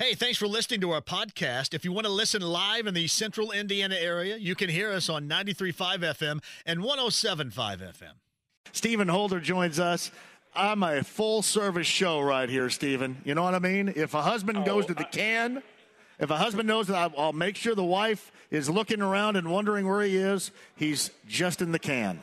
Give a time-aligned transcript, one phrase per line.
[0.00, 1.74] Hey, thanks for listening to our podcast.
[1.74, 5.10] If you want to listen live in the central Indiana area, you can hear us
[5.10, 8.12] on 93.5 FM and 107.5 FM.
[8.72, 10.10] Stephen Holder joins us.
[10.56, 13.20] I'm a full service show right here, Stephen.
[13.26, 13.92] You know what I mean?
[13.94, 15.62] If a husband oh, goes to the I- can,
[16.18, 19.86] if a husband knows that I'll make sure the wife is looking around and wondering
[19.86, 22.22] where he is, he's just in the can.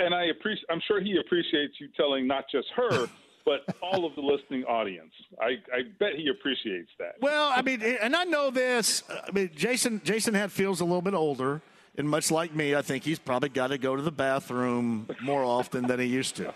[0.00, 0.66] and I appreciate.
[0.68, 3.06] I'm sure he appreciates you telling not just her,
[3.44, 5.12] but all of the listening audience.
[5.40, 7.16] I, I bet he appreciates that.
[7.20, 9.02] Well, I mean, and I know this.
[9.08, 11.62] Uh, I mean, Jason Jason Hatfield's a little bit older,
[11.96, 15.44] and much like me, I think he's probably got to go to the bathroom more
[15.44, 16.54] often than he used to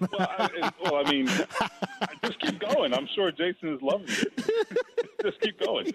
[0.00, 1.26] well, I, well, I mean,
[2.24, 2.94] just keep going.
[2.94, 4.78] I'm sure Jason is loving it.
[5.22, 5.92] just keep going.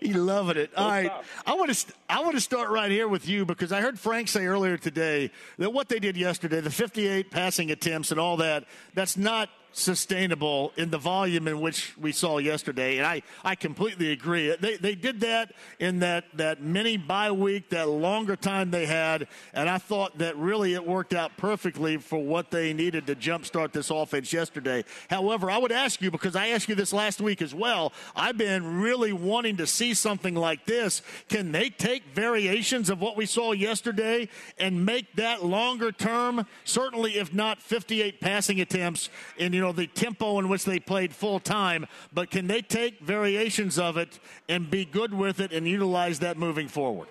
[0.00, 0.74] He's loving it.
[0.74, 1.24] Don't All right, stop.
[1.46, 4.28] I want to I want to start right here with you because I heard Frank
[4.28, 8.64] say earlier today that what they did yesterday, the 58 passing attempts and all that,
[8.94, 12.98] that's not sustainable in the volume in which we saw yesterday.
[12.98, 14.54] And I, I completely agree.
[14.58, 19.26] They, they did that in that, that mini bye week, that longer time they had.
[19.52, 23.72] And I thought that really it worked out perfectly for what they needed to jumpstart
[23.72, 24.84] this offense yesterday.
[25.10, 28.38] However, I would ask you, because I asked you this last week as well, I've
[28.38, 31.02] been really wanting to see something like this.
[31.28, 37.18] Can they take variations of what we saw yesterday and make that longer term, certainly
[37.18, 41.40] if not 58 passing attempts in, you know, the tempo in which they played full
[41.40, 46.20] time, but can they take variations of it and be good with it and utilize
[46.20, 47.08] that moving forward?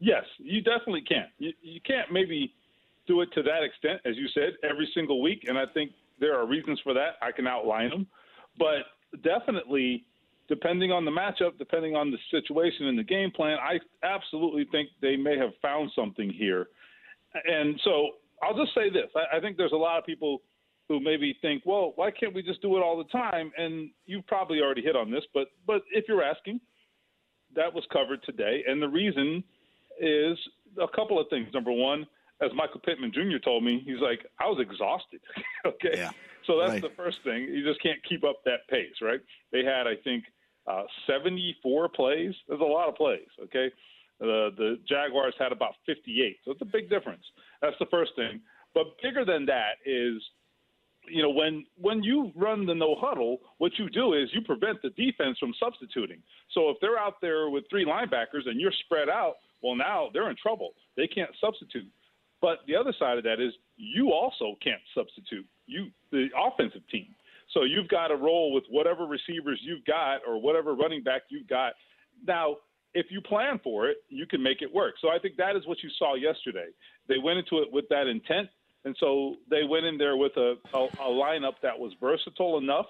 [0.00, 1.26] Yes, you definitely can.
[1.38, 2.52] You, you can't maybe
[3.06, 6.36] do it to that extent, as you said, every single week, and I think there
[6.38, 7.14] are reasons for that.
[7.20, 8.06] I can outline them,
[8.58, 8.82] but
[9.22, 10.04] definitely
[10.48, 14.90] depending on the matchup, depending on the situation and the game plan, I absolutely think
[15.00, 16.66] they may have found something here.
[17.44, 18.10] And so
[18.42, 20.42] I'll just say this: I, I think there's a lot of people
[20.88, 23.52] who maybe think, well, why can't we just do it all the time?
[23.56, 26.60] And you've probably already hit on this, but but if you're asking,
[27.54, 29.44] that was covered today, and the reason
[30.00, 30.38] is
[30.80, 31.48] a couple of things.
[31.52, 32.06] Number one,
[32.40, 33.38] as Michael Pittman Jr.
[33.42, 35.20] told me, he's like, I was exhausted.
[35.66, 36.10] okay, yeah,
[36.46, 36.82] so that's right.
[36.82, 37.44] the first thing.
[37.44, 39.20] You just can't keep up that pace, right?
[39.52, 40.24] They had, I think,
[40.66, 42.34] uh, 74 plays.
[42.48, 43.28] There's a lot of plays.
[43.44, 43.70] Okay.
[44.20, 47.24] Uh, the Jaguars had about 58, so it's a big difference.
[47.60, 48.40] That's the first thing.
[48.72, 50.22] But bigger than that is
[51.08, 54.80] you know, when when you run the no huddle, what you do is you prevent
[54.82, 56.22] the defense from substituting.
[56.52, 60.30] So if they're out there with three linebackers and you're spread out, well, now they're
[60.30, 60.70] in trouble.
[60.96, 61.88] They can't substitute.
[62.40, 65.46] But the other side of that is you also can't substitute.
[65.66, 67.14] You the offensive team.
[67.52, 71.48] So you've got to roll with whatever receivers you've got or whatever running back you've
[71.48, 71.74] got.
[72.26, 72.56] Now,
[72.94, 74.94] if you plan for it, you can make it work.
[75.00, 76.68] So I think that is what you saw yesterday.
[77.08, 78.48] They went into it with that intent
[78.84, 82.86] and so they went in there with a, a, a lineup that was versatile enough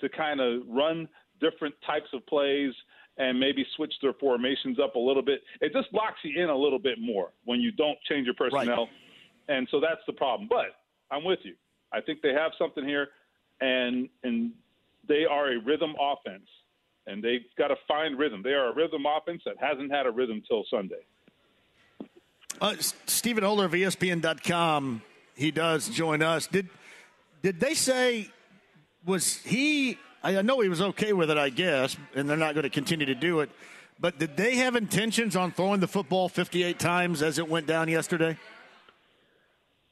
[0.00, 1.08] to kind of run
[1.40, 2.72] different types of plays
[3.18, 5.42] and maybe switch their formations up a little bit.
[5.60, 8.86] It just locks you in a little bit more when you don't change your personnel.
[8.86, 9.56] Right.
[9.56, 10.48] And so that's the problem.
[10.48, 10.76] But
[11.10, 11.54] I'm with you.
[11.92, 13.08] I think they have something here,
[13.60, 14.52] and and
[15.08, 16.46] they are a rhythm offense,
[17.06, 18.42] and they've got to find rhythm.
[18.42, 21.04] They are a rhythm offense that hasn't had a rhythm till Sunday.
[22.60, 22.74] Uh,
[23.06, 25.02] Stephen Holder of ESPN.com
[25.40, 26.46] he does join us.
[26.46, 26.68] Did
[27.42, 28.30] did they say
[29.06, 29.98] was he?
[30.22, 33.06] I know he was okay with it, I guess, and they're not going to continue
[33.06, 33.48] to do it.
[33.98, 37.88] But did they have intentions on throwing the football 58 times as it went down
[37.88, 38.36] yesterday?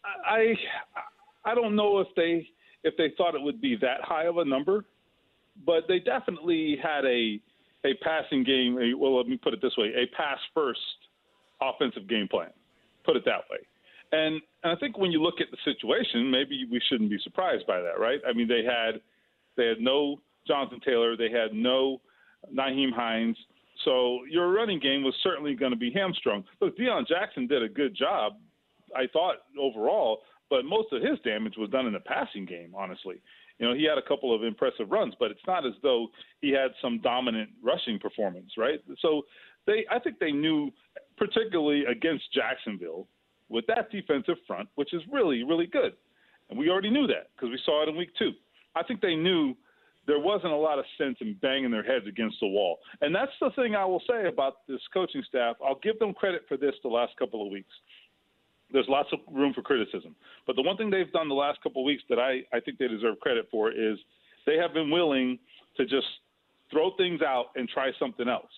[0.05, 0.55] I
[1.47, 2.47] I don't know if they
[2.85, 4.85] if they thought it would be that high of a number,
[5.65, 7.41] but they definitely had a
[7.87, 8.79] a passing game.
[8.79, 10.81] A, well, let me put it this way: a pass first
[11.63, 12.51] offensive game plan.
[13.05, 13.61] Put it that way.
[14.13, 17.67] And, and I think when you look at the situation, maybe we shouldn't be surprised
[17.67, 18.21] by that, right?
[18.29, 19.01] I mean, they had
[19.57, 22.01] they had no Jonathan Taylor, they had no
[22.55, 23.37] Nyheim Hines,
[23.85, 26.45] so your running game was certainly going to be hamstrung.
[26.61, 28.35] Look, Deon Jackson did a good job,
[28.97, 30.21] I thought overall,
[30.51, 32.75] but most of his damage was done in the passing game.
[32.77, 33.21] Honestly,
[33.59, 36.09] you know, he had a couple of impressive runs, but it's not as though
[36.41, 38.81] he had some dominant rushing performance, right?
[39.01, 39.23] So
[39.67, 40.71] they, I think they knew,
[41.17, 43.07] particularly against Jacksonville,
[43.49, 45.93] with that defensive front, which is really, really good.
[46.51, 48.33] And we already knew that because we saw it in week two.
[48.75, 49.55] I think they knew
[50.07, 52.79] there wasn't a lot of sense in banging their heads against the wall.
[53.03, 55.57] And that's the thing I will say about this coaching staff.
[55.65, 57.73] I'll give them credit for this the last couple of weeks.
[58.73, 60.15] There's lots of room for criticism.
[60.47, 62.79] But the one thing they've done the last couple of weeks that I, I think
[62.79, 63.99] they deserve credit for is
[64.47, 65.39] they have been willing
[65.77, 66.07] to just
[66.71, 68.51] throw things out and try something else.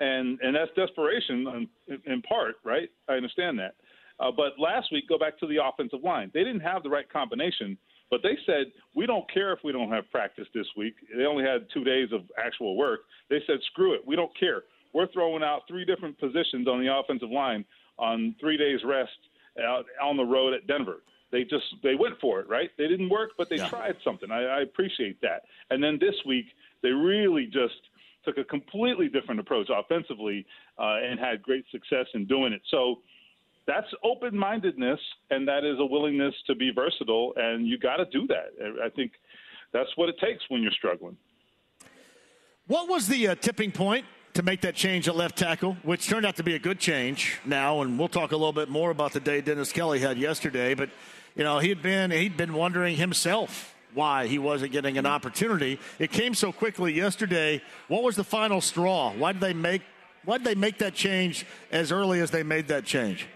[0.00, 2.88] And and that's desperation in, in part, right?
[3.08, 3.74] I understand that.
[4.20, 6.30] Uh, but last week, go back to the offensive line.
[6.34, 7.78] They didn't have the right combination
[8.10, 10.94] But they said, we don't care if we don't have practice this week.
[11.16, 13.00] They only had two days of actual work.
[13.30, 14.00] They said, screw it.
[14.04, 14.64] We don't care.
[14.92, 17.64] We're throwing out three different positions on the offensive line
[17.98, 19.10] on three days rest
[19.64, 21.02] out on the road at Denver.
[21.30, 22.70] They just they went for it, right?
[22.76, 23.68] They didn't work, but they yeah.
[23.68, 24.30] tried something.
[24.32, 25.42] I, I appreciate that.
[25.70, 26.46] And then this week,
[26.82, 27.74] they really just
[28.24, 30.44] took a completely different approach offensively
[30.78, 32.62] uh, and had great success in doing it.
[32.70, 32.96] So
[33.70, 34.98] that's open mindedness,
[35.30, 38.48] and that is a willingness to be versatile, and you got to do that.
[38.84, 39.12] I think
[39.72, 41.16] that's what it takes when you're struggling.
[42.66, 46.26] What was the uh, tipping point to make that change at left tackle, which turned
[46.26, 49.12] out to be a good change now, and we'll talk a little bit more about
[49.12, 50.74] the day Dennis Kelly had yesterday.
[50.74, 50.90] But
[51.36, 55.78] you know, he'd been he'd been wondering himself why he wasn't getting an opportunity.
[56.00, 57.62] It came so quickly yesterday.
[57.86, 59.12] What was the final straw?
[59.12, 59.82] Why did they make
[60.24, 63.28] why did they make that change as early as they made that change?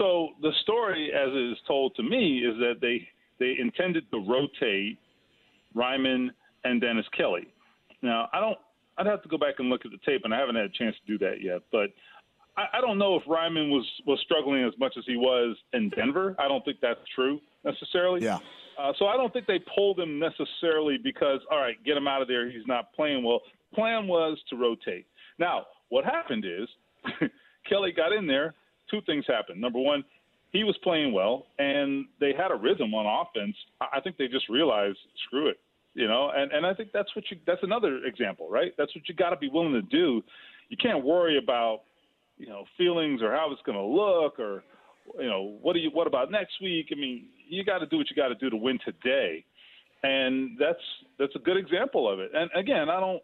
[0.00, 3.06] So the story, as it is told to me, is that they
[3.38, 4.98] they intended to rotate
[5.76, 6.30] Raimann
[6.64, 7.48] and Dennis Kelly.
[8.00, 8.58] Now I don't.
[8.96, 10.70] I'd have to go back and look at the tape, and I haven't had a
[10.70, 11.60] chance to do that yet.
[11.70, 11.90] But
[12.56, 15.90] I, I don't know if Raimann was was struggling as much as he was in
[15.90, 16.34] Denver.
[16.38, 18.24] I don't think that's true necessarily.
[18.24, 18.38] Yeah.
[18.78, 22.22] Uh, so I don't think they pulled him necessarily because all right, get him out
[22.22, 22.50] of there.
[22.50, 23.42] He's not playing well.
[23.74, 25.04] Plan was to rotate.
[25.38, 26.68] Now what happened is
[27.68, 28.54] Kelly got in there
[28.90, 29.60] two things happened.
[29.60, 30.04] Number one,
[30.52, 33.56] he was playing well, and they had a rhythm on offense.
[33.80, 35.60] I think they just realized, screw it,
[35.94, 36.30] you know.
[36.34, 37.36] And and I think that's what you.
[37.46, 38.72] That's another example, right?
[38.76, 40.22] That's what you got to be willing to do.
[40.68, 41.82] You can't worry about,
[42.36, 44.62] you know, feelings or how it's going to look or,
[45.18, 46.86] you know, what do you what about next week?
[46.92, 49.44] I mean, you got to do what you got to do to win today,
[50.02, 50.82] and that's
[51.18, 52.32] that's a good example of it.
[52.34, 53.22] And again, I don't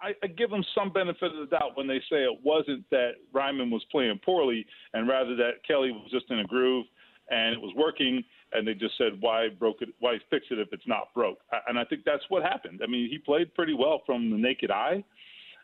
[0.00, 3.12] I, I give them some benefit of the doubt when they say it wasn't that
[3.32, 6.86] Raimann was playing poorly, and rather that Kelly was just in a groove
[7.30, 9.88] and it was working, and they just said, "Why broke it?
[9.98, 12.80] Why fix it if it's not broke?" And I think that's what happened.
[12.82, 15.02] I mean, he played pretty well from the naked eye,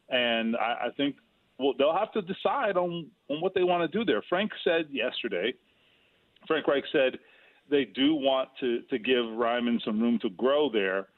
[0.09, 1.17] and I, I think
[1.59, 4.23] well they'll have to decide on on what they want to do there.
[4.29, 5.53] Frank said yesterday,
[6.47, 7.19] Frank Reich said
[7.71, 11.09] they do want to to give Raimann some room to grow there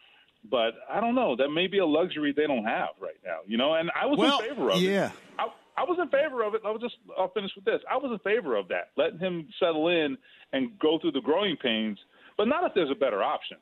[0.51, 1.37] but I don't know.
[1.37, 3.75] That may be a luxury they don't have right now, you know.
[3.75, 5.07] And I was well, in favor of yeah.
[5.07, 5.13] it.
[5.39, 5.47] I,
[5.77, 6.63] I was in favor of it.
[6.65, 7.81] I'll just I'll finish with this.
[7.91, 10.17] I was in favor of that, letting him settle in
[10.53, 11.99] and go through the growing pains,
[12.37, 13.57] but not if there's a better option,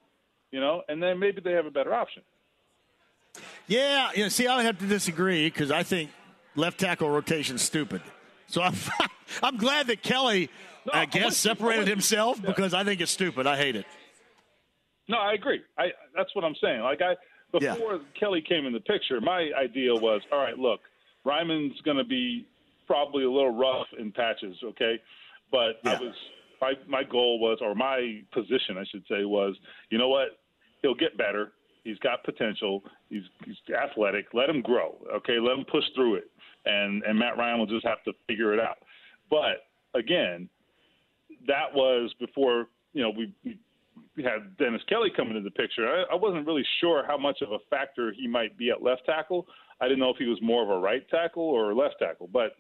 [0.51, 0.83] you know.
[0.89, 2.23] And then maybe they have a better option.
[3.69, 6.11] Yeah, you know, see, I have to disagree because I think
[6.57, 8.03] left tackle rotation's stupid.
[8.49, 8.75] So I'm
[9.43, 10.51] I'm glad that Kelly,
[10.87, 12.47] no, I guess, separated himself yeah.
[12.47, 13.47] because I think it's stupid.
[13.47, 13.87] I hate it.
[15.11, 15.61] No, I agree.
[15.77, 15.87] I
[16.17, 16.83] that's what I'm saying.
[16.83, 17.17] Like I
[17.53, 17.99] before yeah.
[18.19, 20.81] Kelly came in the picture, my idea was, all right, look,
[21.27, 22.47] Raimann's going to be
[22.87, 25.01] probably a little rough in patches, okay?
[25.51, 25.93] But yeah.
[25.93, 26.15] I was
[26.61, 29.57] my my goal was, or my position, I should say, was,
[29.91, 30.39] you know what?
[30.83, 31.53] He'll get better.
[31.83, 32.85] He's got potential.
[33.09, 34.27] He's he's athletic.
[34.33, 34.95] Let him grow.
[35.17, 36.31] Okay, let him push through it,
[36.67, 38.79] and and Matt Ryan will just have to figure it out.
[39.29, 39.67] But
[39.99, 40.49] again,
[41.49, 43.59] that was before you know we, we
[44.19, 47.53] had Dennis Kelly come into the picture, I, I wasn't really sure how much of
[47.53, 49.47] a factor he might be at left tackle.
[49.81, 52.53] I didn't know if he was more of a right tackle or left tackle, but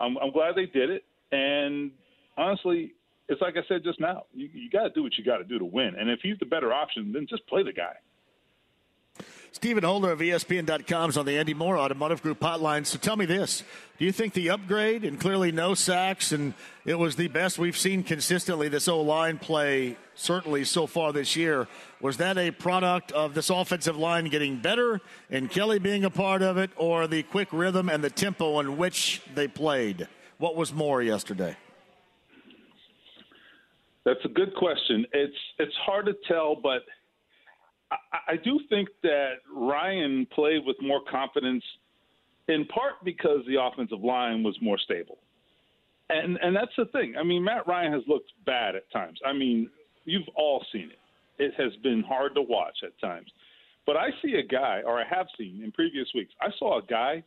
[0.00, 1.04] I'm, I'm glad they did it.
[1.32, 1.90] And
[2.36, 2.92] honestly,
[3.28, 4.24] it's like I said just now.
[4.32, 5.94] You, you got to do what you got to do to win.
[5.98, 7.94] And if he's the better option, then just play the guy.
[9.56, 12.84] Stephen Holder of ESPN.com is on the Andy Moore Automotive Group hotline.
[12.84, 13.64] So tell me this.
[13.96, 16.52] Do you think the upgrade and clearly no sacks and
[16.84, 21.36] it was the best we've seen consistently this O line play certainly so far this
[21.36, 21.68] year
[22.02, 26.42] was that a product of this offensive line getting better and Kelly being a part
[26.42, 30.06] of it or the quick rhythm and the tempo in which they played?
[30.36, 31.56] What was more yesterday?
[34.04, 35.06] That's a good question.
[35.14, 36.82] It's it's hard to tell, but
[37.90, 41.62] I, do think that Ryan played with more confidence,
[42.48, 45.18] in part because the offensive line was more stable.
[46.08, 47.14] And and that's the thing.
[47.18, 49.18] I mean, Matt Ryan has looked bad at times.
[49.26, 49.70] I mean,
[50.04, 51.42] you've all seen it.
[51.42, 53.30] It has been hard to watch at times.
[53.86, 56.82] But I see a guy, or I have seen in previous weeks, I saw a
[56.82, 57.22] guy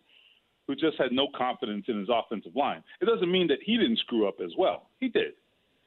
[0.68, 2.84] who just had no confidence in his offensive line.
[3.02, 4.90] It doesn't mean that he didn't screw up as well.
[5.00, 5.34] He did.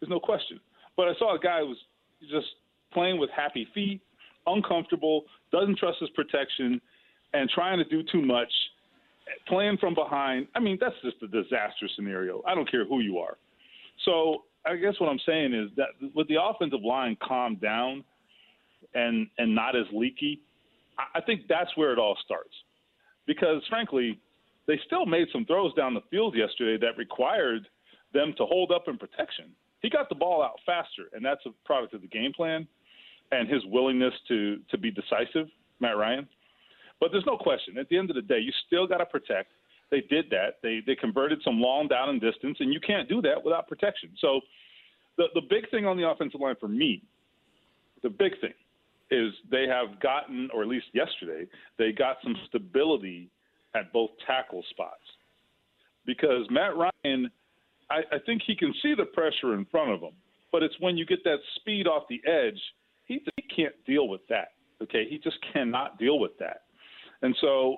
[0.00, 0.58] There's no question.
[0.96, 1.78] But I saw a guy who was
[2.30, 2.48] just
[2.92, 4.00] playing with happy feet,
[4.46, 6.80] uncomfortable, doesn't trust his protection,
[7.32, 8.52] and trying to do too much,
[9.48, 10.46] playing from behind.
[10.54, 12.42] I mean, that's just a disaster scenario.
[12.46, 13.38] I don't care who you are.
[14.04, 18.04] So I guess what I'm saying is that with the offensive line calmed down
[18.94, 20.40] and and not as leaky,
[21.14, 22.52] I think that's where it all starts.
[23.26, 24.18] Because frankly,
[24.66, 27.66] they still made some throws down the field yesterday that required
[28.12, 29.46] them to hold up in protection.
[29.80, 32.66] He got the ball out faster, and that's a product of the game plan–
[33.32, 35.48] and his willingness to to be decisive,
[35.80, 36.28] Matt Ryan.
[37.00, 37.78] But there's no question.
[37.78, 39.50] At the end of the day, you still got to protect.
[39.90, 40.58] They did that.
[40.62, 44.10] They they converted some long down and distance, and you can't do that without protection.
[44.20, 44.40] So,
[45.16, 47.02] the the big thing on the offensive line for me,
[48.02, 48.54] the big thing,
[49.10, 51.46] is they have gotten, or at least yesterday,
[51.78, 53.30] they got some stability
[53.74, 55.02] at both tackle spots.
[56.04, 57.30] Because Matt Ryan,
[57.90, 60.14] I, I think he can see the pressure in front of him,
[60.50, 62.60] but it's when you get that speed off the edge,
[63.12, 64.52] he, he can't deal with that.
[64.82, 66.62] Okay, he just cannot deal with that.
[67.22, 67.76] And so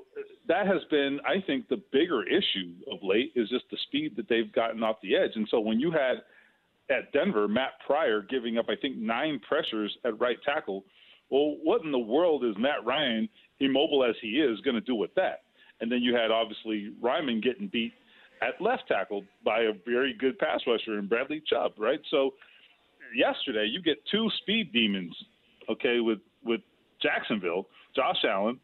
[0.49, 4.29] that has been, I think, the bigger issue of late is just the speed that
[4.29, 5.33] they've gotten off the edge.
[5.35, 6.23] And so when you had
[6.89, 10.85] at Denver, Matt Pryor giving up, I think, nine pressures at right tackle,
[11.31, 13.29] well, what in the world is Matt Ryan,
[13.61, 15.43] immobile as he is, going to do with that?
[15.81, 17.93] And then you had obviously Raimann getting beat
[18.41, 22.01] at left tackle by a very good pass rusher in Bradley Chubb, right?
[22.11, 22.35] So
[23.15, 25.15] yesterday you get two speed demons,
[25.71, 26.61] okay, with with
[27.03, 28.59] Jacksonville, Josh Allen,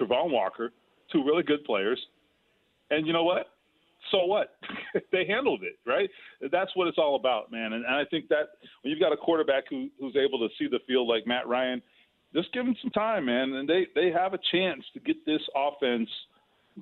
[0.00, 0.72] Travon Walker,
[1.12, 2.00] two really good players,
[2.90, 3.48] and you know what?
[4.10, 4.56] So what?
[5.12, 6.08] they handled it, right?
[6.52, 7.72] That's what it's all about, man.
[7.72, 8.50] And, and I think that
[8.82, 11.82] when you've got a quarterback who, who's able to see the field like Matt Ryan,
[12.34, 15.42] just give him some time, man, and they they have a chance to get this
[15.54, 16.08] offense–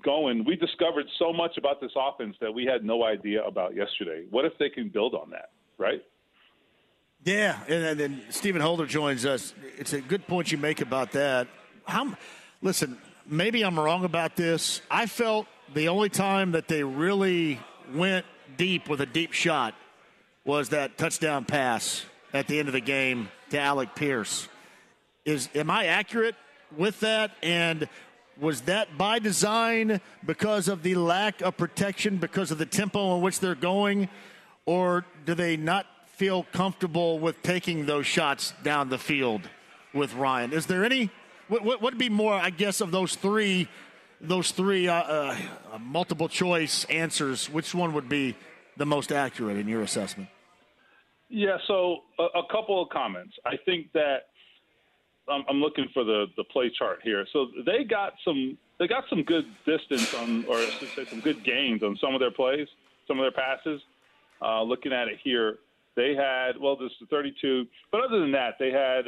[0.03, 0.45] going.
[0.45, 4.25] We discovered so much about this offense that we had no idea about yesterday.
[4.31, 6.03] What if they can build on that, right?
[7.25, 9.55] Yeah, and then Stephen Holder joins us.
[9.79, 11.49] It's a good point you make about that.
[11.87, 12.15] How,
[12.61, 14.83] listen, maybe I'm wrong about this.
[14.91, 17.61] I felt the only time that they really
[17.95, 18.27] went
[18.59, 19.75] deep with a deep shot
[20.45, 22.05] was that touchdown pass
[22.35, 24.47] at the end of the game to Alec Pierce.
[25.25, 26.35] Is am I accurate
[26.77, 27.31] with that?
[27.43, 27.89] And
[28.39, 33.23] was that by design because of the lack of protection, because of the tempo in
[33.23, 34.11] which they're going?
[34.67, 39.43] Or do they not feel comfortable with taking those shots down the field
[39.93, 40.53] with Ryan?
[40.53, 41.11] Is there any,
[41.49, 43.69] what would be more, I guess, of those three,
[44.21, 45.37] those three uh, uh,
[45.81, 47.51] multiple choice answers?
[47.51, 48.37] Which one would be
[48.77, 50.29] the most accurate in your assessment?
[51.29, 53.35] Yeah, so a, a couple of comments.
[53.45, 54.27] I think that
[55.29, 57.27] I'm, I'm looking for the the play chart here.
[57.33, 61.83] So they got some they got some good distance on, or say some good gains
[61.83, 62.69] on some of their plays,
[63.09, 63.81] some of their passes.
[64.43, 65.59] Uh, looking at it here,
[65.97, 69.07] they had well, this is 32, but other than that, they had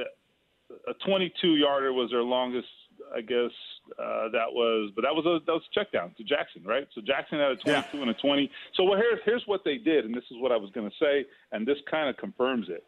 [0.88, 2.68] a 22 yarder was their longest,
[3.14, 3.52] I guess.
[3.98, 6.88] Uh, that was, but that was a that was a check down to Jackson, right?
[6.94, 8.02] So Jackson had a 22 yeah.
[8.02, 8.50] and a 20.
[8.74, 10.96] So well, here's here's what they did, and this is what I was going to
[11.00, 12.84] say, and this kind of confirms it.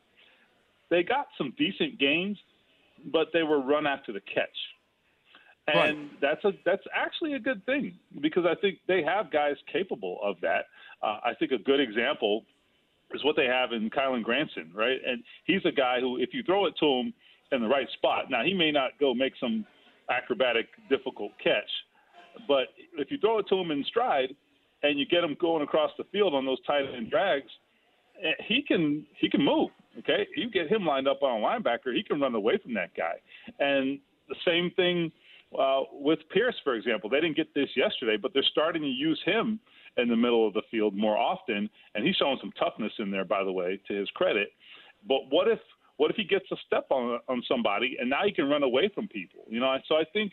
[0.90, 2.38] They got some decent gains
[3.06, 4.48] but they were run after the catch.
[5.66, 6.20] And right.
[6.20, 10.36] that's a that's actually a good thing because I think they have guys capable of
[10.40, 10.64] that.
[11.02, 12.44] Uh, I think a good example
[13.12, 14.98] is what they have in Kylen Granson, right?
[15.06, 17.14] And he's a guy who, if you throw it to him
[17.52, 19.64] in the right spot, now he may not go make some
[20.10, 21.70] acrobatic, difficult catch,
[22.46, 24.34] but if you throw it to him in stride
[24.82, 27.50] and you get him going across the field on those tight end drags,
[28.22, 29.70] eh, he can he can move.
[29.98, 32.94] Okay, you get him lined up on a linebacker, he can run away from that
[32.96, 33.14] guy.
[33.58, 33.98] And
[34.28, 35.10] the same thing
[35.58, 37.08] uh, with Pierce, for example.
[37.08, 39.58] They didn't get this yesterday, but they're starting to use him
[39.98, 43.24] in the middle of the field more often, and he's showing some toughness in there,
[43.24, 44.48] by the way, to his credit.
[45.06, 45.58] But what if
[45.96, 48.90] what if he gets a step on on somebody and now he can run away
[48.94, 49.44] from people?
[49.48, 50.32] You know, so I think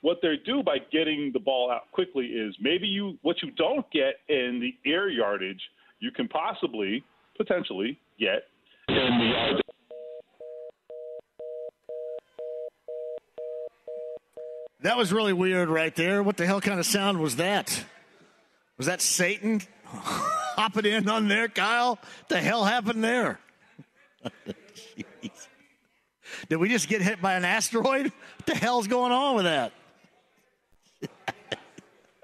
[0.00, 3.88] what they do by getting the ball out quickly is maybe you what you don't
[3.90, 5.60] get in the air yardage,
[6.00, 7.02] you can possibly
[7.36, 8.44] potentially get
[8.88, 9.62] in the
[14.82, 16.22] That was really weird right there.
[16.22, 17.84] What the hell kind of sound was that?
[18.78, 21.96] Was that Satan hopping in on there, Kyle?
[21.96, 23.40] What the hell happened there?
[26.48, 28.04] Did we just get hit by an asteroid?
[28.06, 29.72] What the hell's going on with that?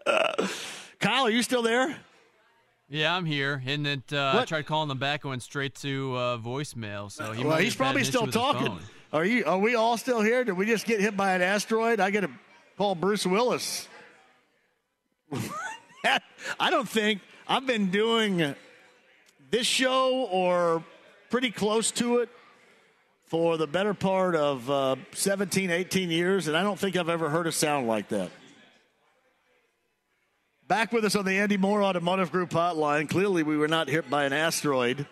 [0.06, 0.46] uh,
[1.00, 1.96] Kyle, are you still there?
[2.88, 6.14] Yeah, I'm here, and it, uh, I tried calling them back, and went straight to
[6.14, 7.10] uh, voicemail.
[7.10, 8.78] So he well, he's probably still talking.
[9.12, 9.44] Are you?
[9.46, 10.44] Are we all still here?
[10.44, 11.98] Did we just get hit by an asteroid?
[11.98, 12.30] I got to
[12.76, 13.88] call Bruce Willis.
[16.60, 18.54] I don't think I've been doing
[19.50, 20.82] this show or
[21.30, 22.28] pretty close to it
[23.26, 27.28] for the better part of uh, 17, 18 years, and I don't think I've ever
[27.28, 28.30] heard a sound like that.
[30.68, 33.08] Back with us on the Andy Moore Automotive Group hotline.
[33.08, 35.06] Clearly, we were not hit by an asteroid.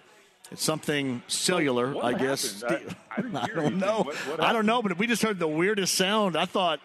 [0.51, 2.63] It's something cellular, what I guess.
[2.63, 2.81] I,
[3.11, 4.03] I, I don't know.
[4.03, 6.37] What, what I don't know, but we just heard the weirdest sound.
[6.37, 6.81] I thought,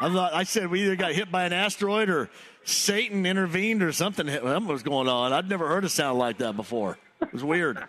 [0.00, 2.30] I thought, I said we either got hit by an asteroid or
[2.70, 4.28] Satan intervened or something.
[4.28, 5.32] Something was going on.
[5.32, 6.98] I'd never heard a sound like that before.
[7.20, 7.84] It was weird.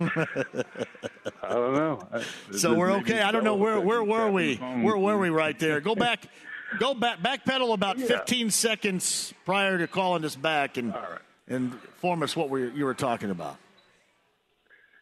[0.00, 2.08] I don't know.
[2.56, 3.20] so we're okay.
[3.20, 4.56] I don't know where where were we?
[4.56, 5.80] Where were we right there?
[5.80, 6.24] Go back,
[6.78, 8.06] go back, backpedal about yeah.
[8.06, 11.18] 15 seconds prior to calling us back and right.
[11.48, 13.58] and inform us what we, you were talking about.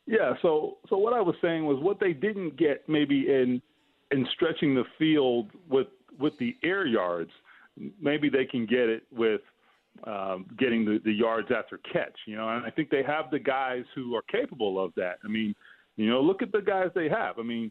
[0.06, 0.34] Yeah.
[0.42, 3.62] So so what I was saying was what they didn't get maybe in
[4.10, 5.88] in stretching the field with
[6.18, 7.30] with the air yards,
[8.00, 9.40] maybe they can get it with
[10.06, 12.16] um, getting the, the yards after catch.
[12.26, 15.18] You know, and I think they have the guys who are capable of that.
[15.24, 15.54] I mean,
[15.96, 17.38] you know, look at the guys they have.
[17.38, 17.70] I mean,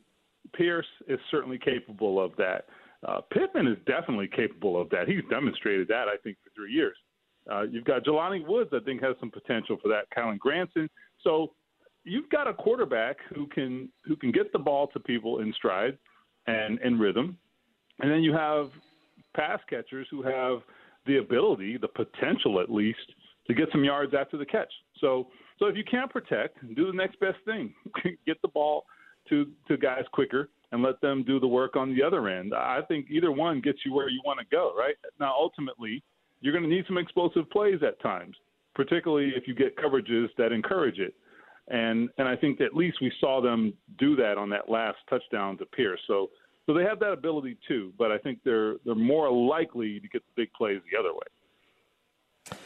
[0.54, 2.66] Pierce is certainly capable of that.
[3.08, 5.08] Uh, Pittman is definitely capable of that.
[5.08, 6.98] He's demonstrated that, I think, for three years.
[7.50, 10.10] Uh, you've got Jelani Woods, I think, has some potential for that.
[10.16, 10.90] Kylen Granson.
[11.24, 11.54] So
[12.04, 15.98] you've got a quarterback who can who can get the ball to people in stride
[16.48, 17.38] and in rhythm,
[18.00, 18.70] and then you have
[19.36, 20.60] pass catchers who have
[21.06, 23.00] the ability, the potential at least,
[23.48, 24.72] to get some yards after the catch.
[25.00, 27.74] So, so if you can't protect, do the next best thing.
[28.26, 28.86] get the ball
[29.30, 32.54] to to guys quicker and let them do the work on the other end.
[32.54, 34.74] I think either one gets you where you want to go.
[34.78, 36.04] Right now, ultimately,
[36.42, 38.36] you're going to need some explosive plays at times,
[38.76, 41.16] particularly if you get coverages that encourage it.
[41.70, 45.58] And and I think at least we saw them do that on that last touchdown
[45.58, 46.00] to Pierce.
[46.08, 46.30] So
[46.70, 50.22] so they have that ability too, but I think they're they're more likely to get
[50.22, 52.60] the big plays the other way.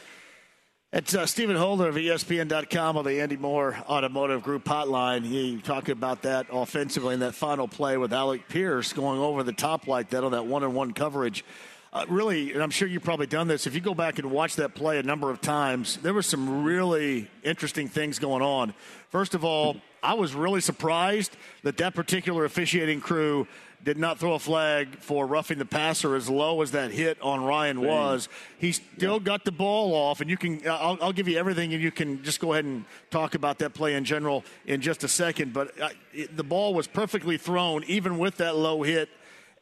[0.92, 5.24] It's uh, Stephen Holder of ESPN.com on the Andy Moore Automotive Group hotline.
[5.24, 9.54] He talked about that offensively in that final play with Alec Pierce going over the
[9.54, 11.42] top like that on that one-on-one coverage.
[11.90, 13.66] Uh, really, and I'm sure you've probably done this.
[13.66, 16.62] If you go back and watch that play a number of times, there were some
[16.62, 18.74] really interesting things going on.
[19.08, 23.46] First of all, I was really surprised that that particular officiating crew
[23.84, 27.44] did not throw a flag for roughing the passer as low as that hit on
[27.44, 28.30] Ryan was.
[28.58, 30.66] He still got the ball off, and you can.
[30.66, 33.74] I'll, I'll, give you everything, and you can just go ahead and talk about that
[33.74, 35.52] play in general in just a second.
[35.52, 39.10] But uh, it, the ball was perfectly thrown, even with that low hit,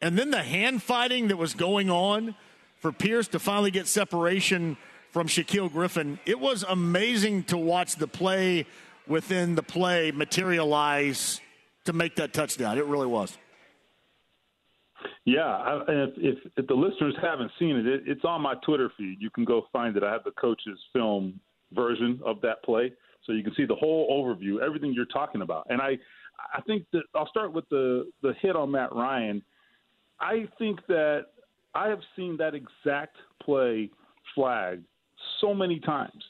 [0.01, 2.37] and then the hand fighting that was going on
[2.77, 4.77] for Pierce to finally get separation
[5.11, 6.19] from Shaquill Griffin.
[6.25, 8.67] It was amazing to watch the play
[9.07, 11.41] within the play materialize
[11.85, 12.79] to make that touchdown.
[12.79, 13.37] It really was.
[15.25, 19.19] Yeah, if, if, if the listeners haven't seen it, it, it's on my Twitter feed.
[19.21, 20.03] You can go find it.
[20.03, 21.39] I have the coach's film
[21.73, 22.93] version of that play,
[23.25, 25.67] so you can see the whole overview, everything you're talking about.
[25.71, 25.97] And I,
[26.53, 29.43] I think that I'll start with the the hit on Matt Ryan.
[30.19, 31.27] I think that
[31.75, 33.91] I have seen that exact play
[34.35, 34.85] flagged
[35.41, 36.23] so many times.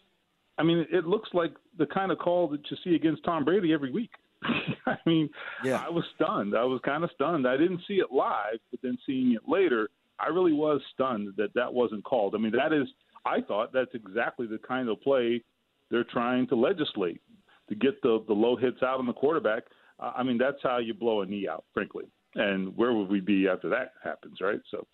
[0.59, 3.73] I mean, it looks like the kind of call that you see against Tom Brady
[3.73, 4.11] every week.
[4.87, 5.29] I mean,
[5.65, 5.83] yeah.
[5.87, 6.57] I was stunned.
[6.57, 7.47] I was kind of stunned.
[7.47, 11.55] I didn't see it live, but then seeing it later, I really was stunned that
[11.55, 12.35] that wasn't called.
[12.35, 12.89] I mean, that is,
[13.25, 15.43] I thought that's exactly the kind of play
[15.91, 17.21] they're trying to legislate
[17.69, 19.65] to get the the low hits out on the quarterback.
[20.01, 22.05] Uh, I mean, that's how you blow a knee out, frankly.
[22.35, 24.61] And where would we be after that happens, right?
[24.71, 24.87] So,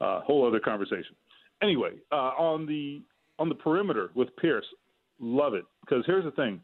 [0.00, 1.16] uh, whole other conversation.
[1.62, 3.02] Anyway, uh, on the
[3.38, 4.66] on the perimeter with Pierce,
[5.20, 6.60] love it because here's the thing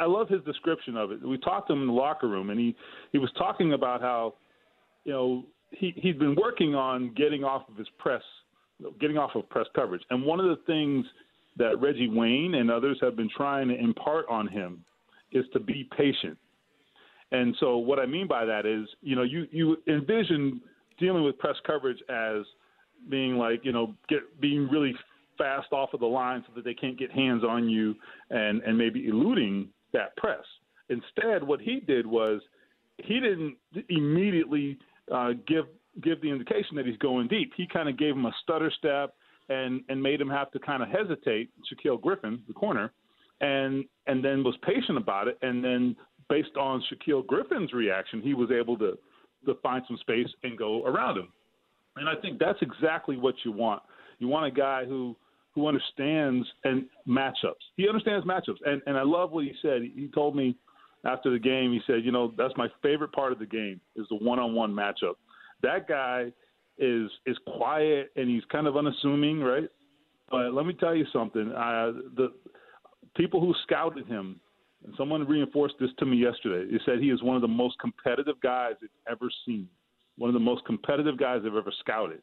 [0.00, 1.26] I love his description of it.
[1.26, 2.76] We talked to him in the locker room, and he
[3.12, 4.34] he was talking about how,
[5.04, 8.22] you know, he he'd been working on getting off of his press,
[9.00, 11.06] getting off of press coverage, and one of the things
[11.56, 14.84] that Reggie Wayne and others have been trying to impart on him
[15.32, 16.38] is to be patient.
[17.32, 20.60] And so, what I mean by that is, you know, you you envision
[20.98, 22.44] dealing with press coverage as
[23.08, 24.94] being like, you know, get being really
[25.36, 27.94] fast off of the line so that they can't get hands on you
[28.30, 30.44] and, and maybe eluding that press.
[30.88, 32.40] Instead, what he did was
[32.98, 33.56] he didn't
[33.88, 34.78] immediately
[35.12, 35.66] uh, give
[36.02, 37.52] give the indication that he's going deep.
[37.56, 39.14] He kind of gave him a stutter step
[39.48, 41.50] and and made him have to kind of hesitate.
[41.70, 42.92] Shaquill Griffin, the corner,
[43.40, 45.38] and and then was patient about it.
[45.42, 45.96] And then
[46.28, 48.98] based on Shaquill Griffin's reaction, he was able to
[49.46, 51.28] to find some space and go around him.
[51.96, 53.82] And I think that's exactly what you want.
[54.18, 55.16] You want a guy who
[55.58, 57.64] who understands and matchups.
[57.76, 59.82] He understands matchups, and and I love what he said.
[59.82, 60.56] He told me
[61.04, 61.72] after the game.
[61.72, 65.14] He said, you know, that's my favorite part of the game is the one-on-one matchup.
[65.62, 66.32] That guy
[66.78, 69.68] is is quiet and he's kind of unassuming, right?
[70.30, 71.50] But let me tell you something.
[71.52, 72.32] Uh, the
[73.16, 74.38] people who scouted him,
[74.84, 76.70] and someone reinforced this to me yesterday.
[76.70, 79.68] They said he is one of the most competitive guys they've ever seen.
[80.18, 82.22] One of the most competitive guys they've ever scouted.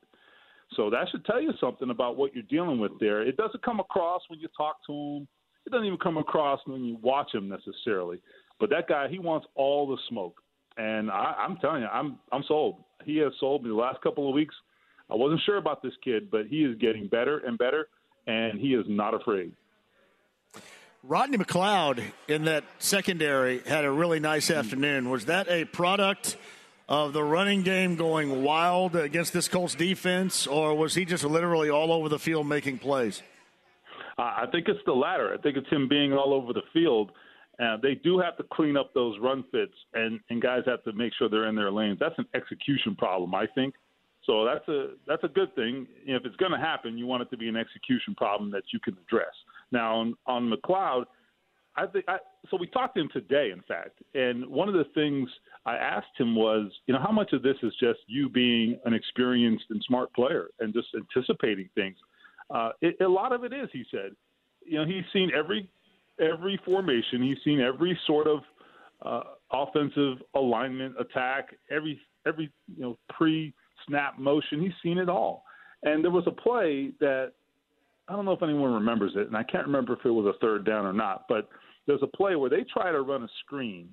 [0.74, 3.22] So that should tell you something about what you're dealing with there.
[3.22, 5.28] It doesn't come across when you talk to him.
[5.66, 8.20] It doesn't even come across when you watch him necessarily.
[8.60, 10.42] But that guy, he wants all the smoke.
[10.78, 12.84] And I, I'm telling you, I'm I'm sold.
[13.06, 14.56] He has sold me the last couple of weeks.
[15.10, 17.88] I wasn't sure about this kid, but he is getting better and better,
[18.28, 19.54] and he is not afraid.
[21.04, 25.12] Rodney McLeod in that secondary had a really nice afternoon.
[25.12, 26.36] Was that a product
[26.88, 31.70] of the running game going wild against this Colts defense, or was he just literally
[31.70, 33.24] all over the field making plays?
[34.18, 35.34] I think it's the latter.
[35.34, 37.12] I think it's him being all over the field.
[37.60, 40.94] Uh, they do have to clean up those run fits, and, and guys have to
[40.94, 41.98] make sure they're in their lanes.
[42.00, 43.76] That's an execution problem, I think.
[44.26, 45.86] So that's a that's a good thing.
[46.06, 48.80] If it's going to happen, you want it to be an execution problem that you
[48.80, 49.34] can address.
[49.72, 51.06] Now on, on McLeod,
[51.78, 52.18] I think I,
[52.50, 52.58] so.
[52.58, 55.30] We talked to him today, in fact, and one of the things
[55.66, 58.94] I asked him was, you know, how much of this is just you being an
[58.94, 61.98] experienced and smart player and just anticipating things.
[62.50, 64.12] Uh, it, a lot of it is, he said.
[64.66, 65.70] You know, he's seen every
[66.20, 67.22] every formation.
[67.22, 68.40] He's seen every sort of
[69.06, 73.54] uh, offensive alignment, attack, every every you know pre
[73.88, 74.62] snap motion.
[74.62, 75.44] He's seen it all.
[75.84, 77.34] And there was a play that
[78.08, 80.38] I don't know if anyone remembers it, and I can't remember if it was a
[80.40, 81.50] third down or not, but
[81.88, 83.90] there's a play where they try to run a screen,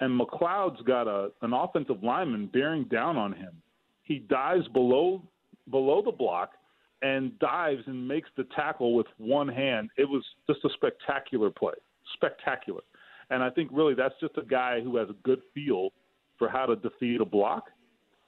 [0.00, 3.52] and McLeod's got a an offensive lineman bearing down on him.
[4.02, 5.22] He dives below
[5.70, 6.52] below the block
[7.02, 9.90] and dives and makes the tackle with one hand.
[9.96, 11.74] It was just a spectacular play,
[12.14, 12.82] spectacular.
[13.30, 15.90] And I think really that's just a guy who has a good feel
[16.38, 17.64] for how to defeat a block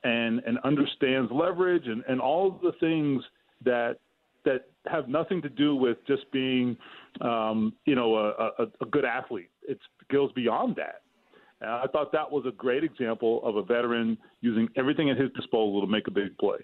[0.04, 3.22] and and understands leverage and, and all the things
[3.64, 3.96] that
[4.46, 6.76] that have nothing to do with just being
[7.20, 8.28] um, you know a,
[8.58, 9.50] a, a good athlete.
[9.68, 9.78] It
[10.10, 11.02] goes beyond that.
[11.60, 15.30] And I thought that was a great example of a veteran using everything at his
[15.32, 16.58] disposal to make a big play.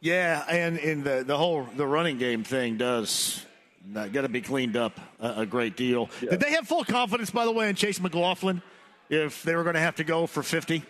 [0.00, 3.44] Yeah, and in the the whole the running game thing does
[3.92, 6.08] got to be cleaned up a, a great deal.
[6.20, 6.30] Yeah.
[6.30, 8.62] Did they have full confidence, by the way, in Chase McLaughlin
[9.08, 10.82] if they were going to have to go for fifty?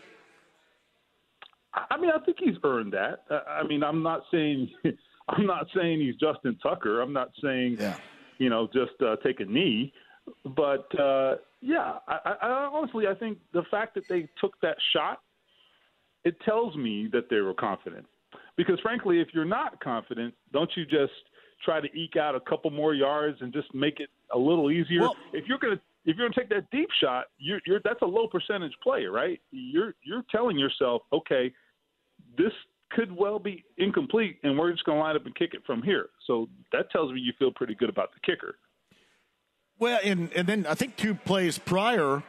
[1.74, 3.24] I mean, I think he's earned that.
[3.48, 4.70] I mean, I'm not saying
[5.28, 7.00] I'm not saying he's Justin Tucker.
[7.00, 7.96] I'm not saying yeah.
[8.38, 9.92] you know just uh, take a knee,
[10.56, 15.20] but uh, yeah, I, I, honestly I think the fact that they took that shot,
[16.24, 18.06] it tells me that they were confident.
[18.56, 21.12] Because frankly, if you're not confident, don't you just
[21.64, 25.00] try to eke out a couple more yards and just make it a little easier?
[25.02, 28.06] Well, if you're gonna if you're gonna take that deep shot, you're, you're that's a
[28.06, 29.40] low percentage play, right?
[29.50, 31.52] You're you're telling yourself, okay,
[32.36, 32.52] this
[32.90, 35.82] could well be incomplete, and we're just going to line up and kick it from
[35.82, 36.10] here.
[36.26, 38.56] So that tells me you feel pretty good about the kicker.
[39.78, 42.22] Well, and and then I think two plays prior,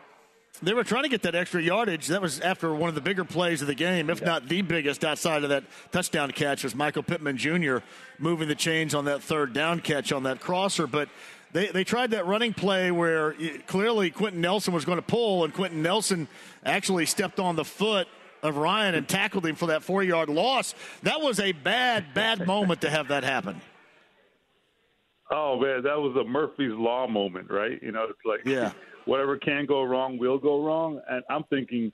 [0.61, 2.07] they were trying to get that extra yardage.
[2.07, 4.27] That was after one of the bigger plays of the game, if yeah.
[4.27, 7.77] not the biggest outside of that touchdown catch, was Michael Pittman Jr.
[8.17, 10.87] moving the chains on that third down catch on that crosser.
[10.87, 11.09] But
[11.51, 15.43] they, they tried that running play where eh, clearly Quenton Nelson was going to pull,
[15.43, 16.27] and Quenton Nelson
[16.65, 18.07] actually stepped on the foot
[18.43, 20.75] of Ryan and tackled him for that four yard loss.
[21.01, 23.59] That was a bad, bad moment to have that happen.
[25.31, 27.81] Oh man, that was a Murphy's Law moment, right?
[27.81, 28.71] You know, it's like yeah.
[29.05, 31.91] whatever can go wrong will go wrong, and I'm thinking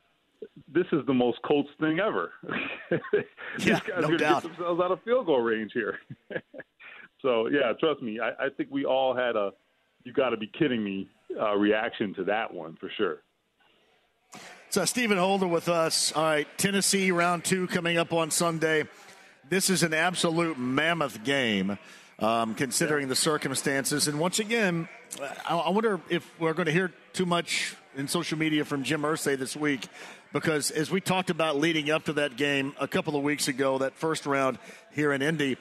[0.74, 2.32] this is the most Colts thing ever.
[3.58, 6.00] These yeah, guys no are going to get themselves out of field goal range here.
[7.22, 9.52] so yeah, trust me, I, I think we all had a
[10.04, 11.08] "you got to be kidding me"
[11.40, 13.22] uh, reaction to that one for sure.
[14.71, 16.12] So, Stephen Holder with us.
[16.12, 18.84] All right, Tennessee round two coming up on Sunday.
[19.49, 21.79] This is an absolute mammoth game,
[22.19, 24.08] um, considering the circumstances.
[24.08, 24.88] And once again,
[25.47, 29.01] I, I wonder if we're going to hear too much in social media from Jim
[29.01, 29.88] Irsay this week,
[30.34, 33.79] because as we talked about leading up to that game a couple of weeks ago,
[33.79, 34.60] that first round
[34.91, 35.58] here in Indy,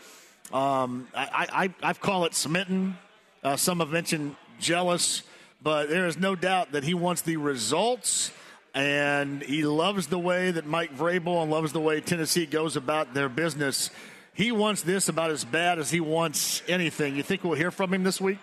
[0.53, 2.99] um, I, I, I call it smitten.
[3.43, 5.23] Uh, some have mentioned jealous,
[5.63, 8.33] but there is no doubt that he wants the results
[8.75, 13.15] and he loves the way that Mike Vrabel and loves the way Tennessee goes about
[13.15, 13.91] their business.
[14.35, 17.17] He wants this about as bad as he wants anything.
[17.17, 18.39] You think we'll hear from him this week?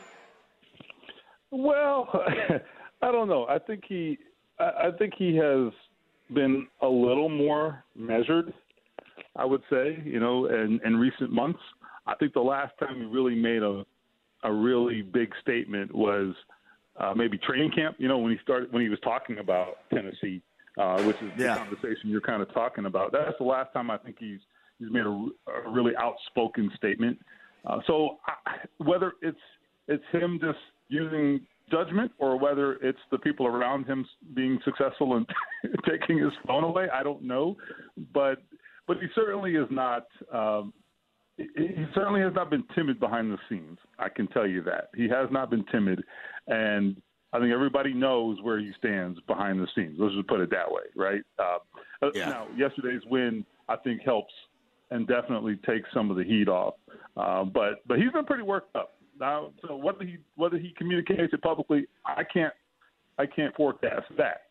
[1.51, 2.09] Well,
[3.01, 3.45] I don't know.
[3.47, 4.17] I think he,
[4.59, 5.71] I think he has
[6.33, 8.53] been a little more measured.
[9.35, 11.59] I would say, you know, in, in recent months.
[12.07, 13.85] I think the last time he really made a
[14.45, 16.35] a really big statement was
[16.97, 17.95] uh, maybe training camp.
[17.99, 20.41] You know, when he started when he was talking about Tennessee,
[20.77, 21.53] uh, which is yeah.
[21.53, 23.11] the conversation you're kind of talking about.
[23.11, 24.39] That's the last time I think he's
[24.79, 27.19] he's made a, a really outspoken statement.
[27.65, 29.37] Uh, so I, whether it's
[29.87, 34.05] it's him just using judgment or whether it's the people around him
[34.35, 35.25] being successful and
[35.89, 37.57] taking his phone away, I don't know.
[38.13, 38.39] But
[38.87, 40.07] but he certainly is not.
[40.33, 40.73] Um,
[41.37, 43.77] he certainly has not been timid behind the scenes.
[43.99, 46.01] I can tell you that he has not been timid,
[46.47, 47.01] and
[47.33, 49.97] I think everybody knows where he stands behind the scenes.
[49.99, 51.21] Let's just put it that way, right?
[51.37, 51.57] Uh,
[52.01, 52.29] uh, yeah.
[52.29, 54.33] Now, yesterday's win, I think, helps
[54.91, 56.75] and definitely takes some of the heat off.
[57.17, 58.95] Uh, but but he's been pretty worked up.
[59.19, 62.53] Now, so whether he whether he communicates it publicly, I can't
[63.17, 64.43] I can't forecast that.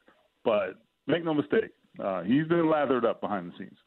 [0.45, 0.75] But
[1.07, 1.71] make no mistake,
[2.03, 3.79] uh, he's been lathered up behind the scenes.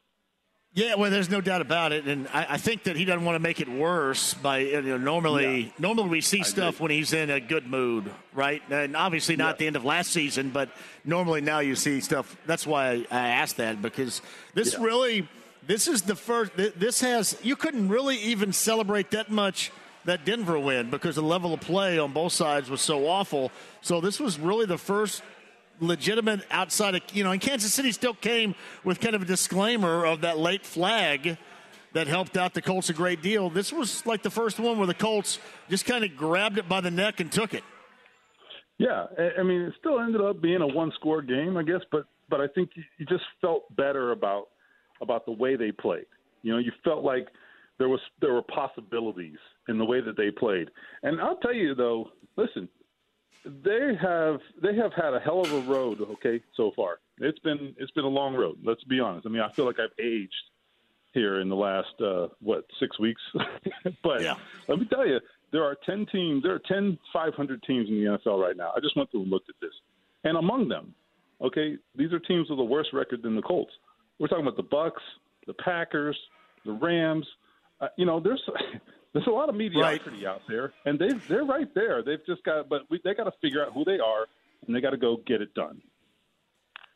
[0.78, 3.34] Yeah, well, there's no doubt about it, and I, I, think that he doesn't want
[3.34, 4.34] to make it worse.
[4.34, 5.70] By you know, normally, yeah.
[5.80, 6.84] normally we see I stuff agree.
[6.84, 8.62] when he's in a good mood, right?
[8.70, 9.50] And obviously not yeah.
[9.50, 10.70] at the end of last season, but
[11.04, 12.36] normally now you see stuff.
[12.46, 14.22] That's why I, I asked that because
[14.54, 14.84] this yeah.
[14.84, 15.28] really,
[15.66, 16.52] this is the first.
[16.54, 19.72] This has you couldn't really even celebrate that much
[20.04, 23.50] that Denver win because the level of play on both sides was so awful.
[23.80, 25.24] So this was really the first
[25.80, 30.04] legitimate outside of, you know, and Kansas City still came with kind of a disclaimer
[30.04, 31.38] of that late flag
[31.92, 33.50] that helped out the Colts a great deal.
[33.50, 35.38] This was like the first one where the Colts
[35.68, 37.64] just kind of grabbed it by the neck and took it.
[38.78, 39.06] Yeah,
[39.38, 42.46] I mean, it still ended up being a one-score game, I guess, but but I
[42.48, 44.48] think you just felt better about
[45.00, 46.06] about the way they played.
[46.42, 47.26] You know, you felt like
[47.78, 49.38] there was there were possibilities
[49.68, 50.70] in the way that they played.
[51.02, 52.68] And I'll tell you though, listen,
[53.64, 56.98] they have they have had a hell of a road, okay, so far.
[57.18, 58.58] It's been it's been a long road.
[58.62, 59.26] Let's be honest.
[59.26, 60.32] I mean, I feel like I've aged
[61.12, 63.20] here in the last uh, what six weeks.
[64.02, 64.34] but yeah.
[64.68, 65.20] let me tell you,
[65.52, 66.42] there are ten teams.
[66.42, 68.72] There are 10 500 teams in the NFL right now.
[68.76, 69.72] I just went through and looked at this,
[70.24, 70.94] and among them,
[71.40, 73.72] okay, these are teams with a worse record than the Colts.
[74.18, 75.02] We're talking about the Bucs,
[75.46, 76.16] the Packers,
[76.64, 77.26] the Rams.
[77.80, 78.42] Uh, you know, there's
[79.12, 80.26] there's a lot of mediocrity right.
[80.26, 82.02] out there, and they they're right there.
[82.02, 84.26] They've just got, but we, they got to figure out who they are,
[84.66, 85.80] and they got to go get it done.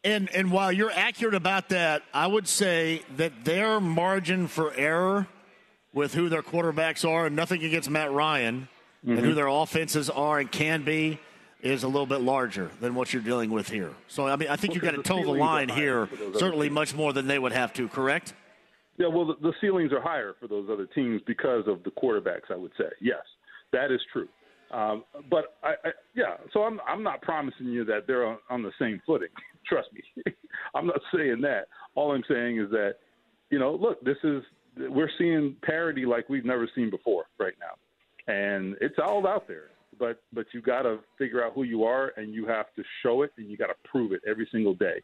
[0.04, 5.26] And and while you're accurate about that, I would say that their margin for error
[5.94, 8.68] with who their quarterbacks are, and nothing against Matt Ryan,
[9.04, 9.10] mm-hmm.
[9.10, 9.36] and who mm-hmm.
[9.36, 11.18] their offenses are and can be,
[11.62, 13.90] is a little bit larger than what you're dealing with here.
[14.08, 16.94] So I mean, I think well, you've got to toe the line here, certainly much
[16.94, 17.88] more than they would have to.
[17.88, 18.34] Correct?
[18.98, 22.50] Yeah, well, the, the ceilings are higher for those other teams because of the quarterbacks.
[22.50, 23.22] I would say yes,
[23.72, 24.28] that is true.
[24.72, 28.62] Um, but I, I, yeah, so I'm I'm not promising you that they're on, on
[28.62, 29.28] the same footing.
[29.68, 30.32] Trust me,
[30.74, 31.66] I'm not saying that.
[31.94, 32.96] All I'm saying is that
[33.50, 34.42] you know, look, this is
[34.88, 39.70] we're seeing parity like we've never seen before right now, and it's all out there.
[39.98, 43.22] But but you got to figure out who you are, and you have to show
[43.22, 45.02] it, and you got to prove it every single day,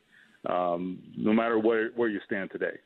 [0.49, 2.79] um, no matter where where you stand today.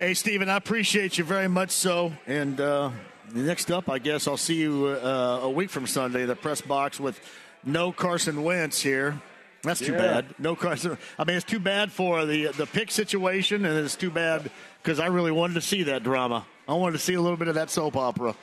[0.00, 2.12] Hey, Stephen, I appreciate you very much so.
[2.26, 2.90] And uh,
[3.32, 6.98] next up, I guess I'll see you uh, a week from Sunday, the press box
[6.98, 7.20] with
[7.64, 9.22] no Carson Wentz here.
[9.62, 9.98] That's too yeah.
[9.98, 10.34] bad.
[10.40, 10.98] No Carson.
[11.16, 14.50] I mean, it's too bad for the the pick situation, and it's too bad
[14.82, 16.44] because I really wanted to see that drama.
[16.66, 18.34] I wanted to see a little bit of that soap opera.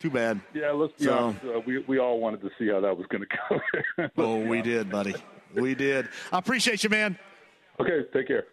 [0.00, 0.40] Too bad.
[0.52, 1.44] Yeah, let's be so, honest.
[1.44, 3.24] Uh, we we all wanted to see how that was going
[3.96, 4.08] to go.
[4.18, 5.14] oh, we did, buddy.
[5.54, 6.08] We did.
[6.32, 7.16] I appreciate you, man.
[7.80, 8.46] Okay, take care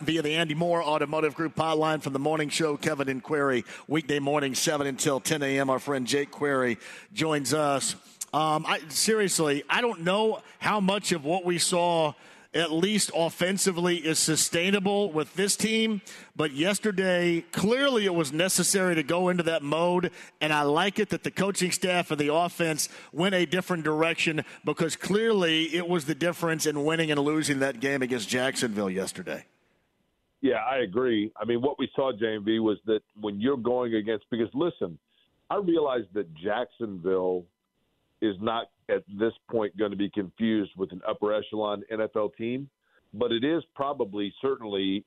[0.00, 2.76] via the Andy Moore Automotive Group hotline from the morning show.
[2.76, 5.70] Kevin and Query, weekday morning, 7 until 10 a.m.
[5.70, 6.78] Our friend Jake Query
[7.12, 7.94] joins us.
[8.32, 12.12] Um, I, seriously, I don't know how much of what we saw,
[12.52, 16.02] at least offensively, is sustainable with this team.
[16.36, 20.10] But yesterday, clearly it was necessary to go into that mode.
[20.40, 24.44] And I like it that the coaching staff and the offense went a different direction
[24.64, 29.46] because clearly it was the difference in winning and losing that game against Jacksonville yesterday.
[30.40, 31.32] Yeah, I agree.
[31.40, 34.98] I mean, what we saw, JMV, was that when you're going against, because listen,
[35.50, 37.44] I realize that Jacksonville
[38.20, 42.68] is not at this point going to be confused with an upper echelon NFL team,
[43.14, 45.04] but it is probably certainly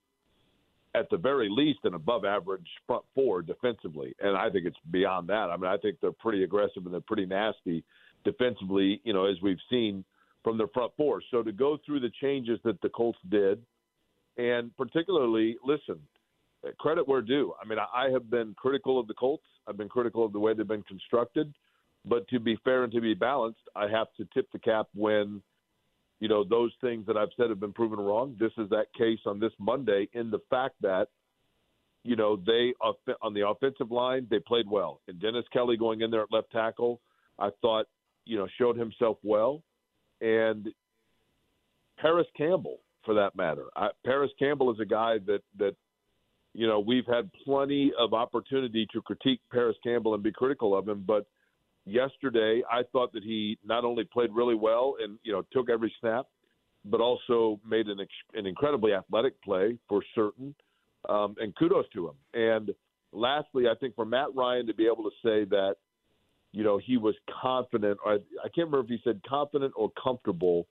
[0.96, 4.13] at the very least an above average front four defensively.
[4.20, 5.50] And I think it's beyond that.
[5.50, 7.84] I mean, I think they're pretty aggressive and they're pretty nasty
[8.26, 10.04] defensively, you know, as we've seen
[10.44, 11.22] from their front four.
[11.32, 13.62] So to go through the changes that the Colts did,
[14.38, 16.00] and particularly, listen,
[16.80, 17.54] credit where due.
[17.62, 19.46] I mean, I have been critical of the Colts.
[19.67, 21.54] I've been critical of the way they've been constructed.
[22.06, 25.41] But to be fair and to be balanced, I have to tip the cap when,
[26.20, 28.36] you know, those things that I've said have been proven wrong.
[28.39, 31.10] This is that case on this Monday in the fact that,
[32.04, 32.74] you know, they
[33.22, 36.52] on the offensive line they played well, and Dennis Kelly going in there at left
[36.52, 37.00] tackle,
[37.38, 37.86] I thought,
[38.26, 39.62] you know, showed himself well,
[40.20, 40.70] and
[42.00, 43.66] Parris Campbell for that matter.
[43.76, 45.76] I, Parris Campbell is a guy that that
[46.54, 50.88] you know we've had plenty of opportunity to critique Parris Campbell and be critical of
[50.88, 51.26] him, but
[51.86, 55.94] yesterday I thought that he not only played really well and you know took every
[56.00, 56.28] snap,
[56.86, 58.00] but also made an
[58.34, 60.56] an incredibly athletic play for certain,
[61.10, 62.16] um, and kudos to him.
[62.34, 62.72] And
[63.12, 65.76] lastly, I think for Matt Ryan to be able to say that
[66.52, 70.68] you know he was confident, I, I can't remember if he said confident or comfortable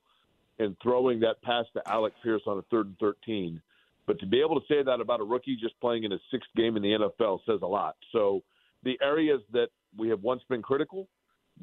[0.61, 3.61] and throwing that pass to Alec Pierce on a third and 13.
[4.05, 6.49] But to be able to say that about a rookie just playing in his sixth
[6.55, 7.95] game in the NFL says a lot.
[8.11, 8.43] So
[8.83, 11.07] the areas that we have once been critical,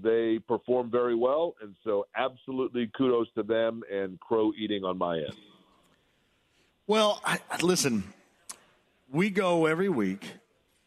[0.00, 5.16] they perform very well, and so absolutely kudos to them and crow eating on my
[5.16, 5.34] end.
[6.86, 8.04] Well, I, listen,
[9.10, 10.24] we go every week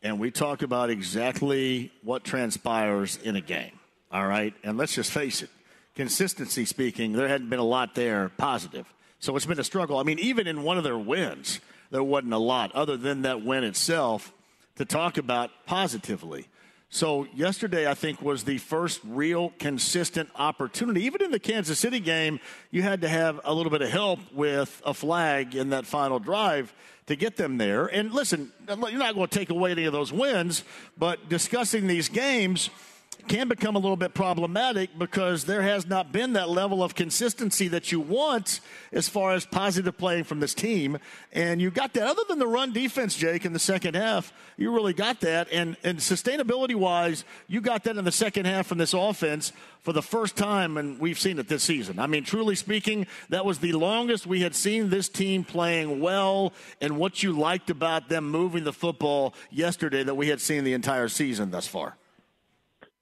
[0.01, 3.79] and we talk about exactly what transpires in a game.
[4.11, 5.49] All right, and let's just face it,
[5.95, 8.91] consistency speaking, there hadn't been a lot there positive.
[9.19, 9.97] So it's been a struggle.
[9.97, 11.59] I mean, even in one of their wins,
[11.91, 14.33] there wasn't a lot other than that win itself
[14.77, 16.47] to talk about positively.
[16.89, 21.03] So yesterday, I think, was the first real consistent opportunity.
[21.03, 22.39] Even in the Kansas City game,
[22.71, 26.19] you had to have a little bit of help with a flag in that final
[26.19, 26.73] drive
[27.05, 27.85] to get them there.
[27.85, 30.63] And listen, you're not going to take away any of those wins,
[30.97, 32.69] but discussing these games–
[33.27, 37.67] can become a little bit problematic because there has not been that level of consistency
[37.69, 38.59] that you want
[38.91, 40.97] as far as positive playing from this team.
[41.31, 42.03] And you got that.
[42.03, 45.47] Other than the run defense, Jake, in the second half, you really got that.
[45.51, 49.93] And, and sustainability wise, you got that in the second half from this offense for
[49.93, 51.97] the first time, and we've seen it this season.
[51.97, 56.53] I mean, truly speaking, that was the longest we had seen this team playing well
[56.79, 60.73] and what you liked about them moving the football yesterday that we had seen the
[60.73, 61.97] entire season thus far.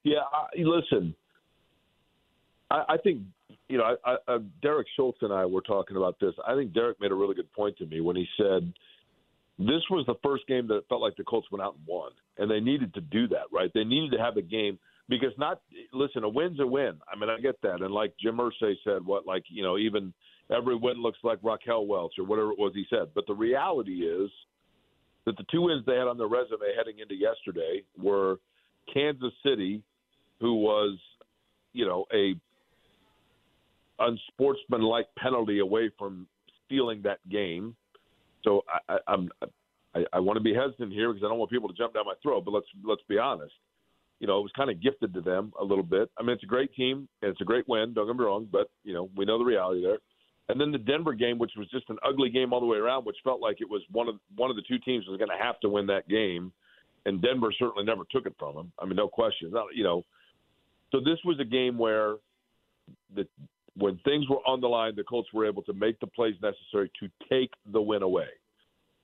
[0.03, 1.15] Yeah, I, listen,
[2.71, 3.23] I, I think
[3.67, 6.33] you know, I, I, uh, Derek Schultz and I were talking about this.
[6.45, 8.73] I think Derek made a really good point to me when he said
[9.57, 12.49] this was the first game that felt like the Colts went out and won, and
[12.49, 13.71] they needed to do that, right?
[13.73, 15.61] They needed to have a game because not
[15.93, 16.99] listen, a win's a win.
[17.11, 20.13] I mean, I get that, and like Jim Irsay said, what like you know, even
[20.49, 23.09] every win looks like Raquel Welch or whatever it was he said.
[23.13, 24.29] But the reality is
[25.25, 28.37] that the two wins they had on their resume heading into yesterday were
[28.91, 29.83] Kansas City
[30.39, 30.97] who was,
[31.73, 32.35] you know, a
[33.99, 36.27] unsportsmanlike penalty away from
[36.65, 37.75] stealing that game.
[38.43, 39.29] So I, I, I'm
[39.95, 42.05] I, I want to be hesitant here because I don't want people to jump down
[42.05, 42.45] my throat.
[42.45, 43.53] But let's let's be honest.
[44.19, 46.11] You know, it was kind of gifted to them a little bit.
[46.17, 47.93] I mean, it's a great team and it's a great win.
[47.93, 49.99] Don't get me wrong, but you know, we know the reality there.
[50.49, 53.05] And then the Denver game, which was just an ugly game all the way around,
[53.05, 55.41] which felt like it was one of one of the two teams was going to
[55.41, 56.51] have to win that game,
[57.05, 58.71] and Denver certainly never took it from them.
[58.79, 59.53] I mean, no question.
[59.73, 60.05] You know,
[60.91, 62.15] so this was a game where
[63.15, 63.27] the
[63.75, 66.91] when things were on the line, the Colts were able to make the plays necessary
[66.99, 68.27] to take the win away.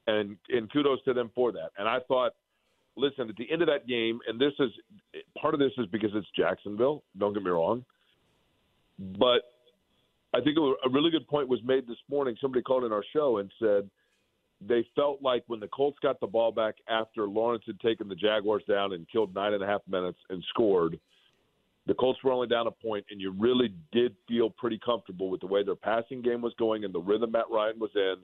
[0.07, 1.71] And and kudos to them for that.
[1.77, 2.33] And I thought,
[2.95, 4.71] listen, at the end of that game, and this is
[5.39, 7.03] part of this is because it's Jacksonville.
[7.17, 7.85] Don't get me wrong,
[9.17, 9.41] but
[10.33, 12.35] I think a really good point was made this morning.
[12.41, 13.89] Somebody called in our show and said
[14.61, 18.15] they felt like when the Colts got the ball back after Lawrence had taken the
[18.15, 20.99] Jaguars down and killed nine and a half minutes and scored–
[21.87, 25.41] the Colts were only down a point, and you really did feel pretty comfortable with
[25.41, 28.15] the way their passing game was going and the rhythm Matt Ryan was in,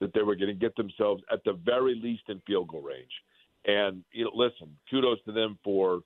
[0.00, 3.10] that they were going to get themselves at the very least in field goal range.
[3.64, 6.00] And you know, listen, kudos to them for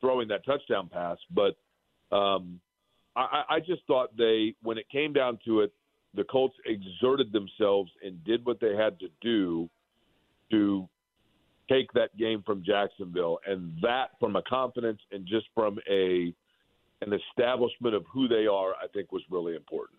[0.00, 1.56] throwing that touchdown pass, but
[2.14, 2.60] um,
[3.16, 5.72] I, I just thought they, when it came down to it,
[6.14, 9.70] the Colts exerted themselves and did what they had to do
[10.50, 10.86] to
[11.70, 16.34] take that game from Jacksonville, and that from a confidence and just from a
[17.02, 19.98] an establishment of who they are, I think was really important.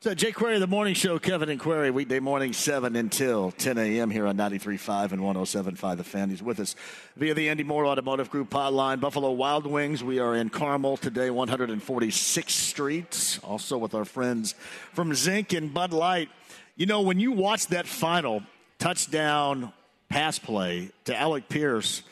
[0.00, 4.10] So, Jake Query, the morning show, Kevin and Query, weekday morning, 7 until 10 a.m.
[4.10, 6.28] here on 93.5 and 107.5 The Fan.
[6.28, 6.74] He's with us
[7.16, 8.98] via the Andy Moore Automotive Group hotline.
[8.98, 13.38] Buffalo Wild Wings, we are in Carmel today, 146th Street.
[13.44, 14.56] Also with our friends
[14.92, 16.30] from Zinc and Bud Light.
[16.74, 18.42] You know, when you watch that final
[18.80, 19.72] touchdown
[20.08, 22.02] pass play to Alec Pierce.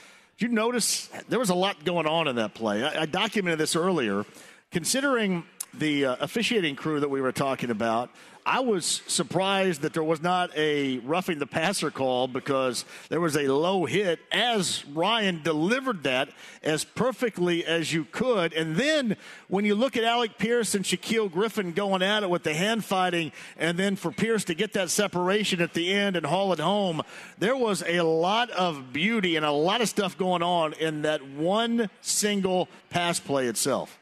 [0.40, 2.82] You notice there was a lot going on in that play?
[2.82, 4.24] I, I documented this earlier.
[4.70, 8.08] Considering the uh, officiating crew that we were talking about,
[8.44, 13.36] I was surprised that there was not a roughing the passer call because there was
[13.36, 16.30] a low hit as Ryan delivered that
[16.62, 18.52] as perfectly as you could.
[18.52, 19.16] And then
[19.48, 22.84] when you look at Alec Pierce and Shaquill Griffin going at it with the hand
[22.84, 26.60] fighting, and then for Pierce to get that separation at the end and haul it
[26.60, 27.02] home,
[27.38, 31.26] there was a lot of beauty and a lot of stuff going on in that
[31.26, 33.98] one single pass play itself.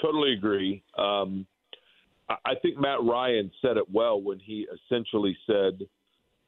[0.00, 0.82] Totally agree.
[0.98, 1.46] Um,
[2.28, 5.80] I think Matt Ryan said it well when he essentially said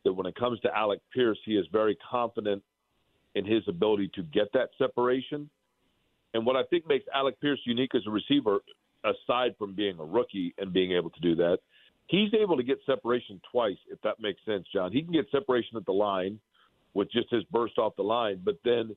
[0.05, 2.63] that when it comes to Alec Pierce, he is very confident
[3.35, 5.51] in his ability to get that separation.
[6.33, 8.61] And what I think makes Alec Pierce unique as a receiver,
[9.05, 11.59] aside from being a rookie and being able to do that,
[12.07, 14.93] he's able to get separation twice, if that makes sense, John.
[14.93, 16.41] He can get separation at the line
[16.95, 18.97] with just his burst off the line, but then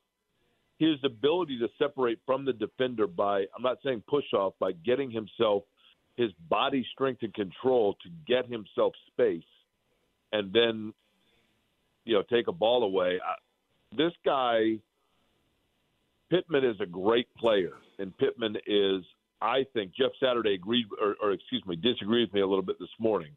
[0.78, 5.12] his ability to separate from the defender by, I'm not saying push off, by getting
[5.12, 5.64] himself–
[6.20, 9.42] his body strength and control to get himself space
[10.34, 10.94] and then
[12.04, 13.20] you know take a ball away.
[13.98, 14.80] This guy,
[16.30, 19.04] Pittman is a great player, and Pittman is,
[19.42, 22.78] I think, Jeff Saturday agreed, or, or excuse me, disagreed with me a little bit
[22.80, 23.32] this morning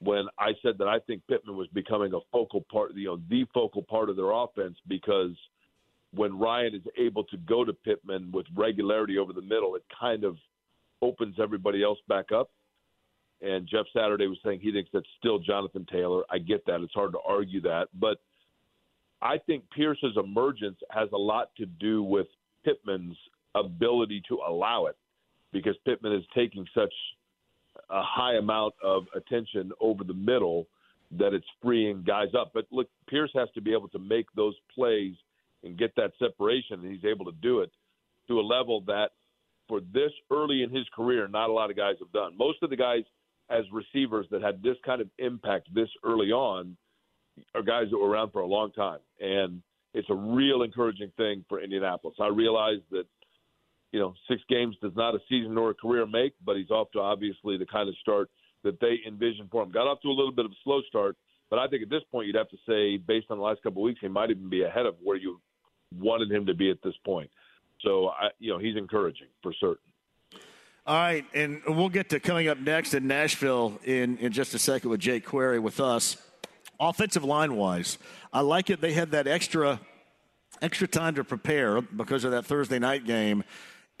[0.00, 3.46] when I said that I think Pittman was becoming a focal part, you know, the
[3.54, 5.32] focal part of their offense because
[6.12, 10.24] when Ryan is able to go to Pittman with regularity over the middle, it kind
[10.24, 10.36] of
[11.04, 12.50] opens everybody else back up.
[13.42, 16.22] And Jeff Saturday was saying he thinks that's still Jonathan Taylor.
[16.30, 16.80] I get that.
[16.80, 17.88] It's hard to argue that.
[18.00, 18.18] But
[19.20, 22.26] I think Pierce's emergence has a lot to do with
[22.64, 23.16] Pittman's
[23.54, 24.96] ability to allow it
[25.52, 26.92] because Pittman is taking such
[27.90, 30.66] a high amount of attention over the middle
[31.18, 32.52] that it's freeing guys up.
[32.54, 35.14] But look, Pierce has to be able to make those plays
[35.62, 37.70] and get that separation, and he's able to do it
[38.28, 39.10] to a level that
[39.68, 42.36] for this early in his career, not a lot of guys have done.
[42.36, 43.02] Most of the guys
[43.50, 46.76] as receivers that had this kind of impact this early on
[47.54, 49.00] are guys that were around for a long time.
[49.20, 49.62] And
[49.92, 52.16] it's a real encouraging thing for Indianapolis.
[52.20, 53.04] I realize that,
[53.92, 56.90] you know, six games does not a season nor a career make, but he's off
[56.92, 58.30] to obviously the kind of start
[58.64, 59.70] that they envisioned for him.
[59.70, 61.16] Got off to a little bit of a slow start,
[61.50, 63.82] but I think at this point you'd have to say, based on the last couple
[63.82, 65.40] of weeks, he might even be ahead of where you
[65.96, 67.30] wanted him to be at this point.
[67.84, 69.76] So, I, you know, he's encouraging for certain.
[70.86, 74.58] All right, and we'll get to coming up next in Nashville in, in just a
[74.58, 76.16] second with Jake Query with us.
[76.78, 77.96] Offensive line wise,
[78.32, 78.80] I like it.
[78.80, 79.80] They had that extra
[80.60, 83.44] extra time to prepare because of that Thursday night game.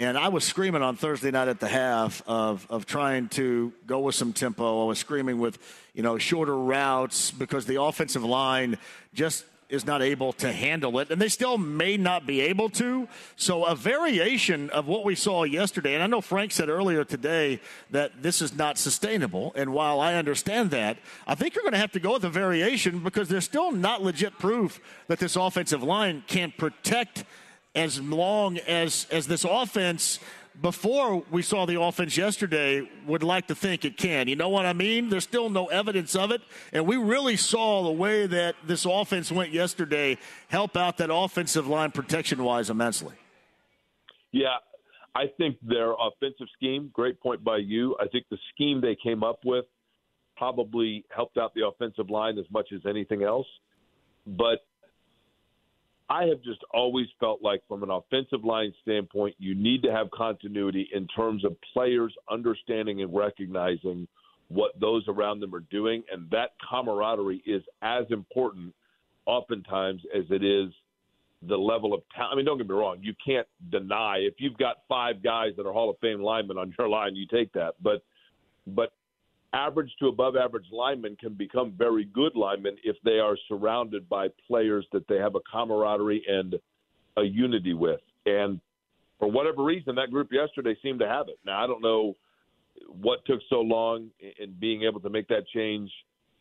[0.00, 4.00] And I was screaming on Thursday night at the half of, of trying to go
[4.00, 4.82] with some tempo.
[4.82, 5.58] I was screaming with,
[5.94, 8.76] you know, shorter routes because the offensive line
[9.14, 9.44] just
[9.74, 13.08] is not able to handle it, and they still may not be able to.
[13.36, 17.60] So, a variation of what we saw yesterday, and I know Frank said earlier today
[17.90, 19.52] that this is not sustainable.
[19.56, 20.96] And while I understand that,
[21.26, 24.02] I think you're going to have to go with a variation because there's still not
[24.02, 27.24] legit proof that this offensive line can't protect
[27.74, 30.20] as long as as this offense
[30.60, 34.28] before we saw the offense yesterday would like to think it can.
[34.28, 35.08] You know what I mean?
[35.08, 36.42] There's still no evidence of it.
[36.72, 41.66] And we really saw the way that this offense went yesterday help out that offensive
[41.66, 43.14] line protection wise immensely.
[44.32, 44.56] Yeah,
[45.14, 47.96] I think their offensive scheme, great point by you.
[48.00, 49.64] I think the scheme they came up with
[50.36, 53.46] probably helped out the offensive line as much as anything else.
[54.26, 54.66] But
[56.10, 60.10] I have just always felt like, from an offensive line standpoint, you need to have
[60.10, 64.06] continuity in terms of players understanding and recognizing
[64.48, 66.02] what those around them are doing.
[66.12, 68.74] And that camaraderie is as important,
[69.24, 70.70] oftentimes, as it is
[71.48, 72.34] the level of talent.
[72.34, 75.66] I mean, don't get me wrong, you can't deny if you've got five guys that
[75.66, 77.74] are Hall of Fame linemen on your line, you take that.
[77.82, 78.02] But,
[78.66, 78.92] but
[79.54, 84.28] average to above average linemen can become very good linemen if they are surrounded by
[84.46, 86.56] players that they have a camaraderie and
[87.16, 88.00] a unity with.
[88.26, 88.60] And
[89.18, 91.38] for whatever reason, that group yesterday seemed to have it.
[91.46, 92.14] Now, I don't know
[92.88, 95.90] what took so long in being able to make that change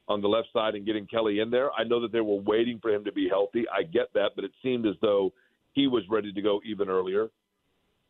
[0.07, 1.71] on the left side and getting Kelly in there.
[1.71, 3.65] I know that they were waiting for him to be healthy.
[3.73, 5.31] I get that, but it seemed as though
[5.73, 7.29] he was ready to go even earlier.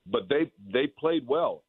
[0.06, 1.64] But they they played well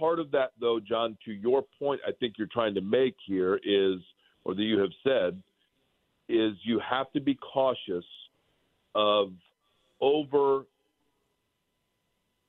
[0.00, 3.60] part of that, though, John, to your point, I think you're trying to make here
[3.62, 4.00] is,
[4.44, 5.40] or that you have said,
[6.28, 8.04] is you have to be cautious
[8.94, 9.32] of
[10.00, 10.64] over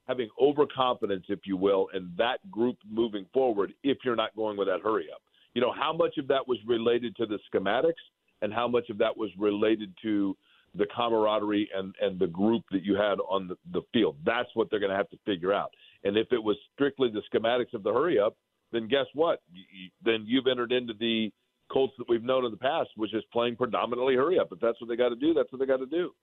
[0.08, 4.68] having overconfidence, if you will, in that group moving forward if you're not going with
[4.68, 5.22] that hurry up.
[5.54, 7.93] You know, how much of that was related to the schematics
[8.41, 10.36] and how much of that was related to
[10.76, 14.16] the camaraderie and, and the group that you had on the, the field.
[14.26, 15.72] That's what they're going to have to figure out.
[16.04, 18.36] And if it was strictly the schematics of the hurry up,
[18.72, 19.41] then guess what?
[19.54, 21.32] You, then you've entered into the
[21.72, 24.49] Colts that we've known in the past, which is playing predominantly hurry up.
[24.52, 26.14] If that's what they got to do, that's what they got to do.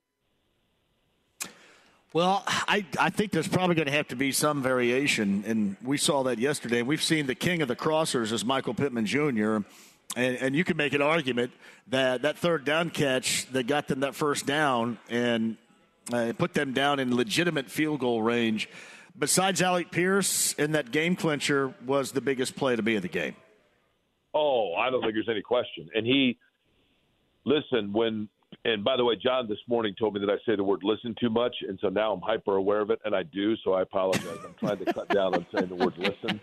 [2.11, 5.97] Well, I, I think there's probably going to have to be some variation, and we
[5.97, 6.81] saw that yesterday.
[6.81, 9.57] We've seen the king of the crossers is Michael Pittman Jr.,
[10.15, 11.51] and, and you can make an argument
[11.89, 15.55] that that third down catch that got them that first down and
[16.11, 18.69] uh, put them down in legitimate field goal range–
[19.19, 23.07] besides Alec Pierce in that game clincher, was the biggest play to be in the
[23.07, 23.35] game.
[24.33, 25.89] Oh, I don't think there's any question.
[25.93, 26.37] And he,
[27.45, 28.29] listen, when,
[28.63, 31.15] and by the way, John this morning told me that I say the word listen
[31.19, 31.55] too much.
[31.67, 33.55] And so now I'm hyper aware of it, and I do.
[33.63, 34.37] So I apologize.
[34.45, 36.39] I'm trying to cut down on saying the word listen.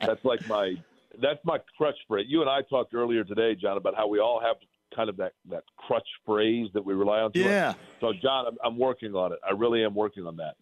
[0.00, 0.74] That's like my,
[1.20, 2.26] that's my crutch phrase.
[2.28, 4.56] You and I talked earlier today, John, about how we all have
[4.94, 7.32] kind of that, that crutch phrase that we rely on.
[7.34, 7.74] Yeah.
[8.00, 9.38] So, John, I'm, I'm working on it.
[9.46, 10.54] I really am working on that.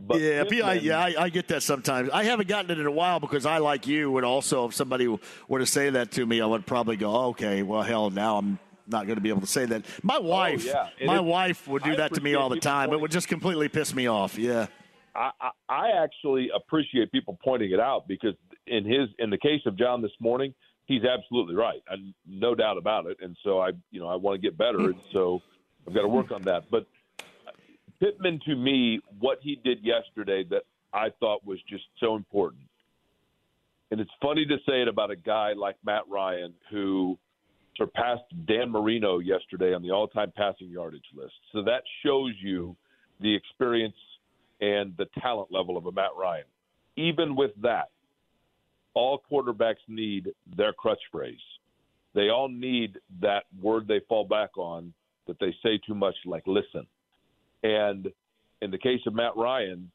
[0.00, 2.10] But yeah, I, yeah, I, I, get that sometimes.
[2.10, 5.08] I haven't gotten it in a while because I, like you, would also, if somebody
[5.48, 8.38] were to say that to me, I would probably go, oh, okay, well, hell, now
[8.38, 9.84] I'm not going to be able to say that.
[10.04, 11.06] My oh, wife, oh, yeah.
[11.06, 12.92] my wife would do I that to me all the time.
[12.92, 14.38] It would just completely piss me off.
[14.38, 14.68] Yeah.
[15.16, 18.34] I, I, I actually appreciate people pointing it out because
[18.68, 20.54] in his in the case of John this morning,
[20.86, 21.96] he's absolutely right, I,
[22.26, 23.18] no doubt about it.
[23.20, 25.40] And so I, you know, I want to get better, and so
[25.86, 26.70] I've got to work on that.
[26.70, 26.86] But
[28.00, 32.62] Pittman, to me, what he did yesterday that I thought was just so important.
[33.90, 37.18] And it's funny to say it about a guy like Matt Ryan who
[37.76, 41.34] surpassed Dan Marino yesterday on the all-time passing yardage list.
[41.52, 42.76] So that shows you
[43.20, 43.96] the experience
[44.60, 46.44] and the talent level of a Matt Ryan.
[46.96, 47.90] Even with that,
[48.94, 51.38] all quarterbacks need their crutch phrase.
[52.14, 54.92] They all need that word they fall back on
[55.26, 56.86] that they say too much, like listen.
[57.62, 58.08] And
[58.62, 59.90] in the case of Matt Ryan,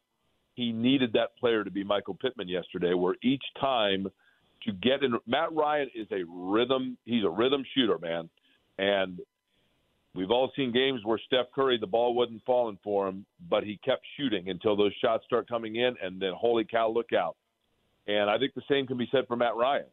[0.55, 4.07] he needed that player to be Michael Pittman yesterday, where each time
[4.65, 8.29] to get in, Matt Ryan is a rhythm, he's a rhythm shooter, man.
[8.77, 9.19] And
[10.13, 13.79] we've all seen games where Steph Curry, the ball wasn't falling for him, but he
[13.83, 17.35] kept shooting until those shots start coming in, and then holy cow, look out.
[18.07, 19.85] And I think the same can be said for Matt Ryan.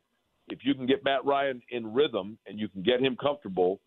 [0.49, 3.81] If you can get Matt Ryan in rhythm and you can get him comfortable,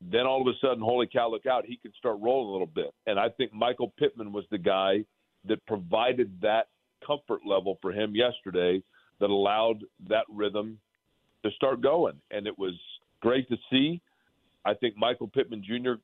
[0.00, 2.66] then all of a sudden, holy cow, look out, he can start rolling a little
[2.66, 2.92] bit.
[3.06, 5.04] And I think Michael Pittman was the guy
[5.46, 6.68] that provided that
[7.06, 8.82] comfort level for him yesterday
[9.20, 10.78] that allowed that rhythm
[11.44, 12.20] to start going.
[12.30, 12.74] And it was
[13.20, 14.00] great to see.
[14.64, 15.94] I think Michael Pittman Jr.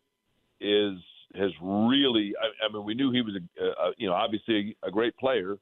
[0.61, 0.99] is
[1.35, 2.33] has really.
[2.41, 5.57] I, I mean, we knew he was a, a you know obviously a great player,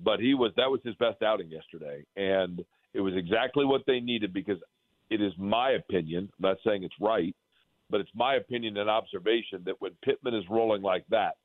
[0.00, 4.00] but he was that was his best outing yesterday, and it was exactly what they
[4.00, 4.58] needed because
[5.10, 6.30] it is my opinion.
[6.38, 7.34] I'm not saying it's right,
[7.92, 11.36] but it's my opinion and observation that when Pittman is rolling like that,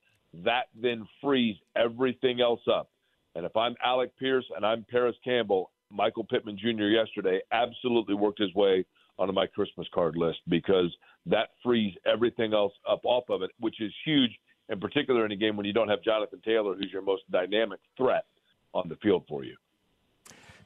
[0.46, 2.90] that then frees everything else up.
[3.36, 6.86] And if I'm Alec Pierce and I'm Parris Campbell, Michael Pittman Jr.
[6.86, 8.86] yesterday absolutely worked his way
[9.20, 10.96] onto my Christmas card list because
[11.26, 14.32] that frees everything else up off of it, which is huge,
[14.70, 17.80] in particular in a game when you don't have Jonathan Taylor, who's your most dynamic
[17.98, 18.26] threat
[18.74, 19.56] on the field for you.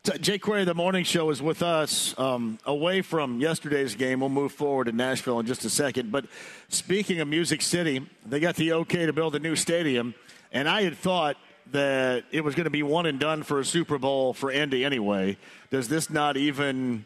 [0.04, 2.18] Jay the morning show, is with us.
[2.18, 6.12] Um, away from yesterday's game, we'll move forward to Nashville in just a second.
[6.12, 6.26] But
[6.70, 10.16] speaking of Music City, they got the okay to build a new stadium,
[10.52, 11.38] and I had thought
[11.72, 14.84] that it was going to be one and done for a Super Bowl for Indy
[14.84, 15.38] anyway.
[15.70, 17.06] Does this not even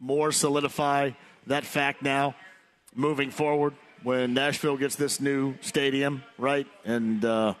[0.00, 1.10] more solidify
[1.46, 2.34] that fact now,
[2.94, 6.66] moving forward, when Nashville gets this new stadium, right?
[6.86, 7.52] And uh,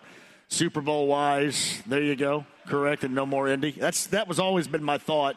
[0.48, 3.72] Super Bowl wise, there you go correct, and no more Indy.
[3.72, 5.36] That's that was always been my thought,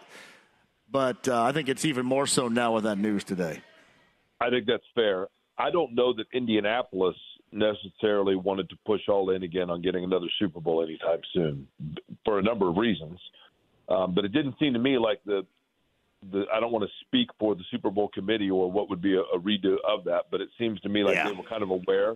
[0.90, 3.62] but uh, I think it's even more so now with that news today.
[4.40, 5.28] I think that's fair.
[5.58, 7.16] I don't know that Indianapolis
[7.52, 11.68] necessarily wanted to push all in again on getting another Super Bowl anytime soon
[12.26, 13.20] for a number of reasons.
[13.90, 15.46] Um, but it didn't seem to me like the
[16.32, 19.16] the I don't want to speak for the Super Bowl committee or what would be
[19.16, 21.30] a, a redo of that, but it seems to me like yeah.
[21.30, 22.16] they were kind of aware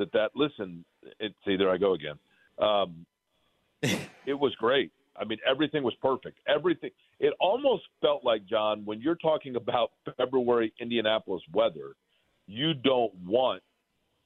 [0.00, 0.84] that that listen,
[1.20, 2.18] it's see there I go again.
[2.58, 3.06] Um,
[4.26, 4.92] it was great.
[5.16, 6.38] I mean, everything was perfect.
[6.48, 6.90] Everything.
[7.18, 11.94] It almost felt like John, when you're talking about February Indianapolis weather,
[12.46, 13.62] you don't want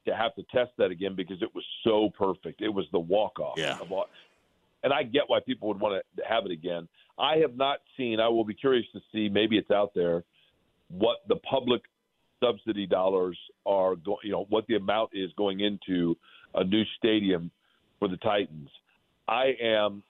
[0.07, 2.63] to have to test that again because it was so perfect.
[2.63, 3.55] It was the walk off.
[3.57, 3.79] Yeah.
[4.83, 6.87] And I get why people would want to have it again.
[7.19, 8.21] I have not seen.
[8.21, 9.29] I will be curious to see.
[9.29, 10.25] Maybe it's out there.
[10.89, 11.83] What the public
[12.45, 14.19] subsidy dollars are going.
[14.25, 16.17] You know what the amount is going into
[16.55, 17.51] a new stadium
[17.99, 18.69] for the Titans.
[19.29, 20.03] I am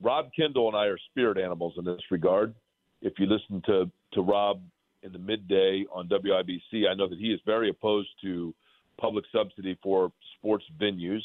[0.00, 2.54] Rob Kendall and I are spirit animals in this regard.
[3.02, 4.60] If you listen to to Rob
[5.02, 8.54] in the midday on WIBC, I know that he is very opposed to
[8.98, 11.22] public subsidy for sports venues,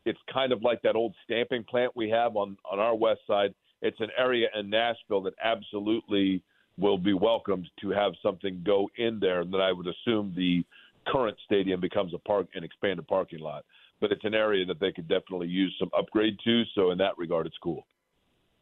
[0.05, 3.55] it's kind of like that old stamping plant we have on on our west side.
[3.83, 6.43] It's an area in Nashville that absolutely
[6.79, 10.65] will be welcomed to have something go in there, and that I would assume the
[11.07, 13.65] current stadium becomes a park an expanded parking lot.
[14.01, 16.63] But it's an area that they could definitely use some upgrade to.
[16.75, 17.87] So in that regard, it's cool.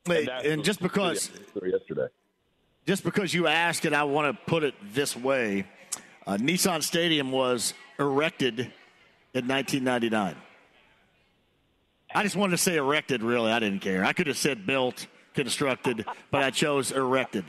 [0.08, 1.30] and, and just because
[1.62, 2.06] yesterday,
[2.86, 5.66] just because you asked, and I want to put it this way,
[6.26, 8.60] uh, Nissan Stadium was erected
[9.34, 10.36] in 1999.
[12.14, 13.50] I just wanted to say erected, really.
[13.50, 14.04] I didn't care.
[14.04, 17.44] I could have said built, constructed, but I chose erected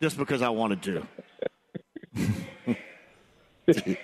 [0.00, 1.06] just because I wanted to.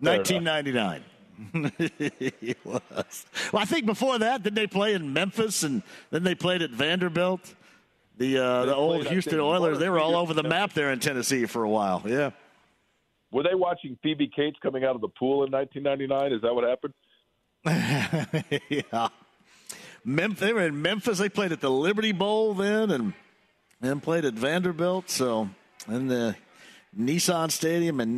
[0.00, 1.04] 1999.
[1.54, 3.26] it was.
[3.52, 6.70] Well, I think before that, did they play in Memphis and then they played at
[6.70, 7.54] Vanderbilt?
[8.16, 11.46] The uh, the old Houston Oilers, they were all over the map there in Tennessee
[11.46, 12.02] for a while.
[12.04, 12.30] Yeah.
[13.30, 16.32] Were they watching Phoebe Cates coming out of the pool in 1999?
[16.32, 16.94] Is that what happened?
[18.68, 19.08] yeah.
[20.04, 21.18] Memphis, they were in Memphis.
[21.18, 23.12] They played at the Liberty Bowl then, and
[23.80, 25.10] then played at Vanderbilt.
[25.10, 25.50] So
[25.86, 26.34] in the
[26.98, 28.16] Nissan Stadium in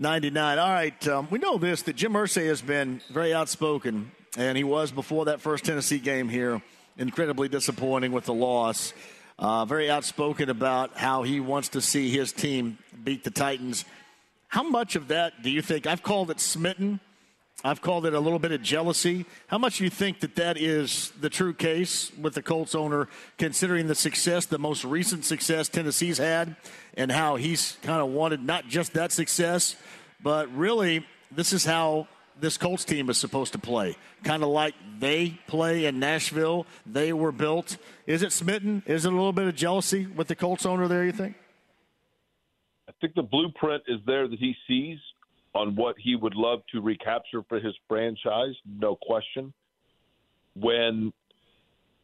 [0.00, 0.58] 1999.
[0.60, 4.62] All right, um, we know this that Jim Irsay has been very outspoken, and he
[4.62, 6.62] was before that first Tennessee game here.
[6.98, 8.92] Incredibly disappointing with the loss.
[9.40, 13.84] Uh, very outspoken about how he wants to see his team beat the Titans.
[14.46, 15.84] How much of that do you think?
[15.84, 17.00] I've called it smitten.
[17.64, 19.26] I've called it a little bit of jealousy.
[19.48, 23.08] How much do you think that that is the true case with the Colts owner,
[23.36, 26.54] considering the success, the most recent success Tennessee's had,
[26.94, 29.74] and how he's kind of wanted not just that success,
[30.22, 32.08] but really this is how
[32.40, 33.96] this Colts team is supposed to play.
[34.22, 36.66] Kind of like they play in Nashville.
[36.86, 37.76] They were built.
[38.06, 38.82] Is it smitten?
[38.86, 41.36] Is it a little bit of jealousy with the Colts owner there, you think?
[42.88, 44.98] I think the blueprint is there that he sees
[45.54, 49.52] on what he would love to recapture for his franchise, no question.
[50.54, 51.12] When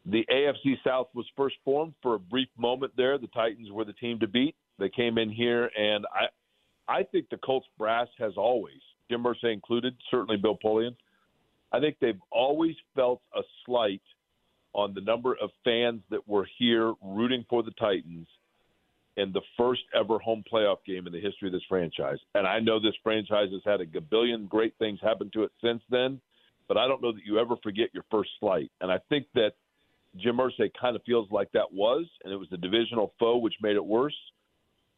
[0.06, 3.92] the AFC South was first formed for a brief moment there, the Titans were the
[3.94, 4.54] team to beat.
[4.78, 6.26] They came in here, and I,
[6.88, 8.80] I think the Colts brass has always,
[9.10, 10.94] Jim Irsay included, certainly Bill Polian,
[11.72, 14.02] I think they've always felt a slight
[14.74, 18.26] on the number of fans that were here rooting for the Titans–
[19.16, 22.18] in the first ever home playoff game in the history of this franchise.
[22.34, 25.82] And I know this franchise has had a gabillion great things happen to it since
[25.90, 26.20] then,
[26.66, 28.70] but I don't know that you ever forget your first slight.
[28.80, 29.52] And I think that
[30.16, 33.54] Jim Irsay kind of feels like that was, and it was the divisional foe which
[33.62, 34.16] made it worse.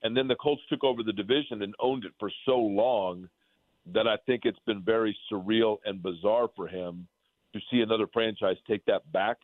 [0.02, 3.28] And then the Colts took over the division and owned it for so long
[3.92, 7.06] that I think it's been very surreal and bizarre for him
[7.54, 9.38] to see another franchise take that back.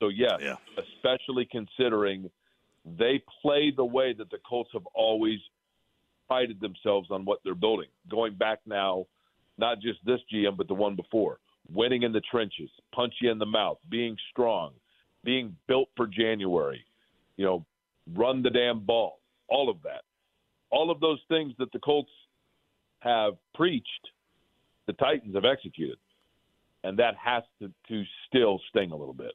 [0.00, 0.56] So yes, yeah.
[0.78, 2.30] especially considering–
[2.84, 5.38] they play the way that the Colts have always
[6.28, 7.88] prided themselves on what they're building.
[8.10, 9.06] Going back now,
[9.58, 11.38] not just this GM, but the one before.
[11.70, 14.72] Winning in the trenches, punch you in the mouth, being strong,
[15.24, 16.84] being built for January,
[17.36, 17.64] you know,
[18.14, 20.02] run the damn ball, all of that.
[20.70, 22.10] All of those things that the Colts
[23.00, 24.08] have preached,
[24.86, 25.98] the Titans have executed.
[26.84, 29.32] And that has to, to still sting a little bit.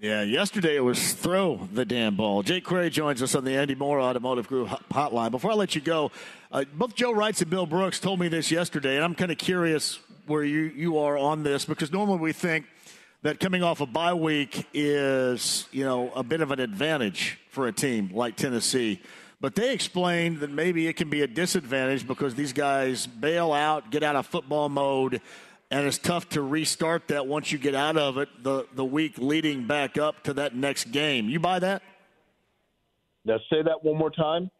[0.00, 2.44] Yeah, yesterday it was throw the damn ball.
[2.44, 5.32] Jake Query joins us on the Andy Moore Automotive Group hotline.
[5.32, 6.12] Before I let you go,
[6.52, 9.38] uh, both Joe Reitz and Bill Brooks told me this yesterday, and I'm kind of
[9.38, 9.98] curious
[10.28, 12.66] where you, you are on this because normally we think
[13.22, 17.66] that coming off a bye week is, you know, a bit of an advantage for
[17.66, 19.00] a team like Tennessee.
[19.40, 23.90] But they explained that maybe it can be a disadvantage because these guys bail out,
[23.90, 25.20] get out of football mode,
[25.70, 29.18] and it's tough to restart that once you get out of it the, the week
[29.18, 31.28] leading back up to that next game.
[31.28, 31.82] You buy that?
[33.24, 34.50] Now say that one more time.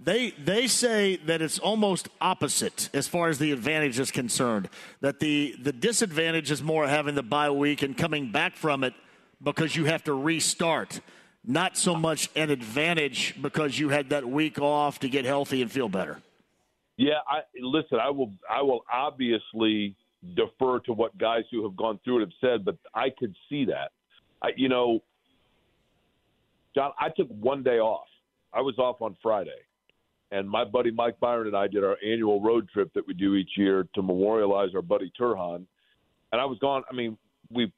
[0.00, 4.68] They they say that it's almost opposite as far as the advantage is concerned.
[5.00, 8.94] That the the disadvantage is more having the bye week and coming back from it
[9.42, 11.00] because you have to restart.
[11.44, 15.70] Not so much an advantage because you had that week off to get healthy and
[15.70, 16.20] feel better.
[16.96, 19.96] Yeah, I listen, I will I will obviously
[20.34, 23.64] defer to what guys who have gone through it have said, but I could see
[23.66, 23.92] that.
[24.42, 25.00] I, you know,
[26.74, 28.06] John, I took one day off.
[28.52, 29.58] I was off on Friday,
[30.30, 33.34] and my buddy Mike Byron and I did our annual road trip that we do
[33.34, 35.64] each year to memorialize our buddy Turhan.
[36.32, 36.82] And I was gone.
[36.90, 37.16] I mean,
[37.50, 37.72] we,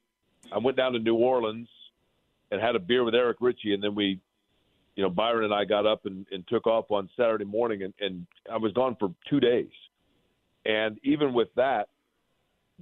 [0.53, 1.69] I went down to New Orleans
[2.51, 4.19] and had a beer with Eric Ritchie, and then we,
[4.97, 7.95] you know, Byron and I got up and, and took off on Saturday morning, and,
[8.01, 9.71] and I was gone for two days.
[10.65, 11.89] And even with that,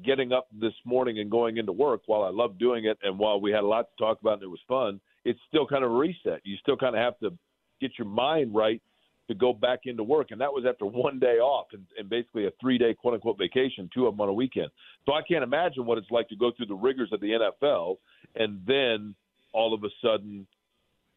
[0.04, 3.40] getting up this morning and going into work, while I love doing it and while
[3.40, 5.90] we had a lot to talk about and it was fun, it's still kind of
[5.90, 6.40] a reset.
[6.44, 7.36] You still kind of have to
[7.80, 8.80] get your mind right
[9.28, 10.30] to go back into work.
[10.30, 13.38] And that was after one day off and, and basically a three day quote unquote
[13.38, 14.68] vacation, two of them on a weekend.
[15.06, 17.96] So I can't imagine what it's like to go through the rigors of the NFL
[18.34, 19.14] and then
[19.52, 20.46] all of a sudden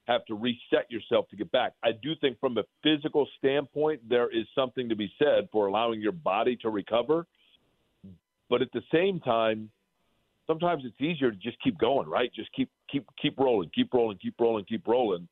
[0.08, 1.74] have to reset yourself to get back.
[1.84, 6.02] I do think from a physical standpoint, there is something to be said for allowing
[6.02, 7.28] your body to recover.
[8.50, 9.70] But at the same time,
[10.48, 12.32] sometimes it's easier to just keep going, right?
[12.34, 15.28] Just keep keep keep rolling, keep rolling, keep rolling, keep rolling.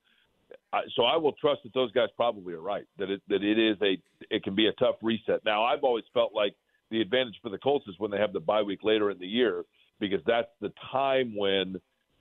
[0.95, 2.85] So I will trust that those guys probably are right.
[2.97, 3.97] That it that it is a
[4.33, 5.43] it can be a tough reset.
[5.45, 6.55] Now I've always felt like
[6.91, 9.27] the advantage for the Colts is when they have the bye week later in the
[9.27, 9.63] year
[9.99, 11.75] because that's the time when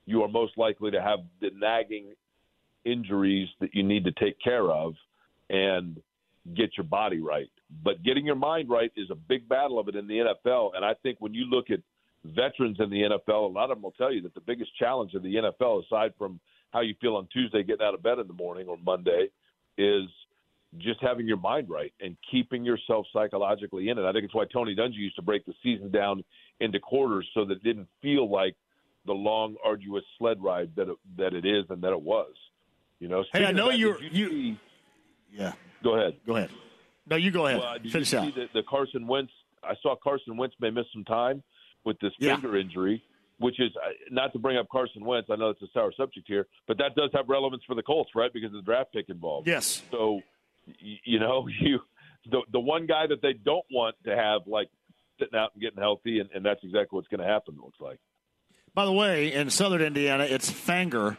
[0.07, 2.13] you are most likely to have the nagging
[2.85, 4.95] injuries that you need to take care of
[5.51, 6.01] and
[6.57, 7.51] get your body right.
[7.85, 10.71] But getting your mind right is a big battle of it in the NFL.
[10.75, 11.81] And I think when you look at
[12.25, 15.15] veterans in the NFL, a lot of them will tell you that the biggest challenge
[15.15, 16.41] of the NFL, aside from
[16.73, 19.29] how you feel on Tuesday getting out of bed in the morning or Monday,
[19.77, 20.05] is
[20.79, 24.05] just having your mind right and keeping yourself psychologically in it.
[24.05, 26.23] I think it's why Tony Dungy used to break the season down
[26.61, 28.55] into quarters so that it didn't feel like
[29.07, 32.35] the long, arduous sled ride that it, that it is and that it was.
[33.01, 33.25] You know.
[33.33, 34.29] Hey, I know that, you're you.
[34.29, 34.61] See,
[35.33, 35.53] yeah.
[35.83, 36.17] Go ahead.
[36.27, 36.51] Go ahead.
[37.09, 37.61] No, you go ahead.
[37.61, 38.25] Well, did Finish you out.
[38.27, 39.33] see the, the Carson Wentz?
[39.63, 41.43] I saw Carson Wentz may miss some time
[41.85, 42.35] with this Yeah.
[42.35, 43.03] finger injury,
[43.39, 45.29] which is uh, not to bring up Carson Wentz.
[45.31, 48.11] I know it's a sour subject here, but that does have relevance for the Colts,
[48.15, 48.33] right?
[48.33, 49.47] Because of the draft pick involved.
[49.47, 49.83] Yes.
[49.91, 50.21] So,
[50.81, 51.81] you know, you
[52.31, 54.69] the the one guy that they don't want to have like
[55.19, 57.55] sitting out and getting healthy, and, and that's exactly what's going to happen.
[57.59, 57.99] It looks like.
[58.75, 61.17] By the way, in Southern Indiana, it's Fanger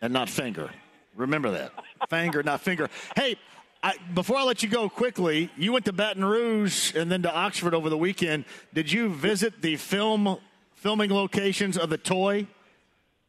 [0.00, 0.70] and not Finger.
[1.14, 1.72] Remember that.
[2.10, 2.88] Fanger, not Finger.
[3.14, 3.36] Hey,
[3.82, 7.32] I, before I let you go quickly, you went to Baton Rouge and then to
[7.32, 8.44] Oxford over the weekend.
[8.74, 10.38] Did you visit the film
[10.76, 12.46] filming locations of the toy?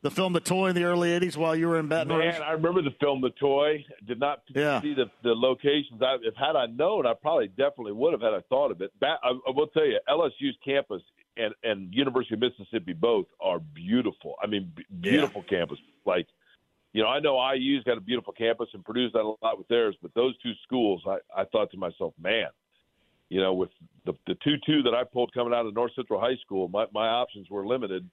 [0.04, 2.34] The film The Toy in the early 80s while you were in Baton Rouge?
[2.34, 3.84] Man, I remember the film The Toy.
[4.06, 4.80] Did not Yeah.
[4.80, 6.02] see the the locations.
[6.04, 8.92] I, if had I known, I probably definitely would have had I thought of it.
[9.00, 11.02] Ba- I, I will tell you, LSU's campus
[11.36, 14.36] and and University of Mississippi both are beautiful.
[14.42, 15.80] I mean, b- beautiful campus.
[16.06, 16.28] Like,
[16.94, 19.68] you know, I know IU's got a beautiful campus and Purdue's done a lot with
[19.68, 22.48] theirs, but those two schools, I, I thought to myself, man,
[23.30, 23.70] you know, with
[24.06, 26.86] the the two two that I pulled coming out of North Central High School, my
[26.94, 28.10] my options were limited.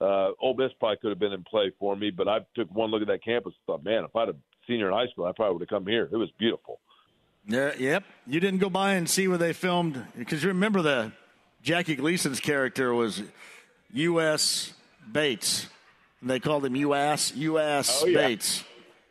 [0.00, 2.90] Uh, Ole Miss probably could have been in play for me, but I took one
[2.90, 4.36] look at that campus and thought, man, if I'd have
[4.66, 6.08] senior in high school, I probably would have come here.
[6.12, 6.78] It was beautiful.
[7.46, 8.04] Yeah, yep.
[8.26, 11.12] You didn't go by and see where they filmed because you remember the
[11.62, 13.22] Jackie Gleason's character was
[13.92, 14.72] U.S.
[15.10, 15.66] Bates.
[16.20, 17.34] And they called him U.S.
[17.34, 18.02] U.S.
[18.04, 18.18] Oh, yeah.
[18.28, 18.64] Bates,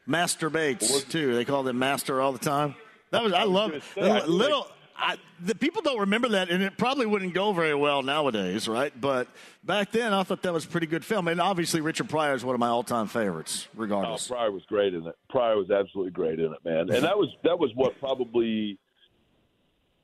[0.05, 1.35] Master Bates too.
[1.35, 2.75] They called him Master all the time.
[3.11, 3.83] That was I love it.
[3.95, 4.67] gonna say, I feel Little.
[4.99, 8.91] I, the people don't remember that, and it probably wouldn't go very well nowadays, right?
[8.99, 9.27] But
[9.63, 12.43] back then, I thought that was a pretty good film, and obviously Richard Pryor is
[12.43, 14.27] one of my all-time favorites, Oh, regardless.
[14.27, 15.15] Pryor was great in it.
[15.29, 16.89] Pryor was absolutely great in it, man.
[16.89, 18.79] And that was that was what probably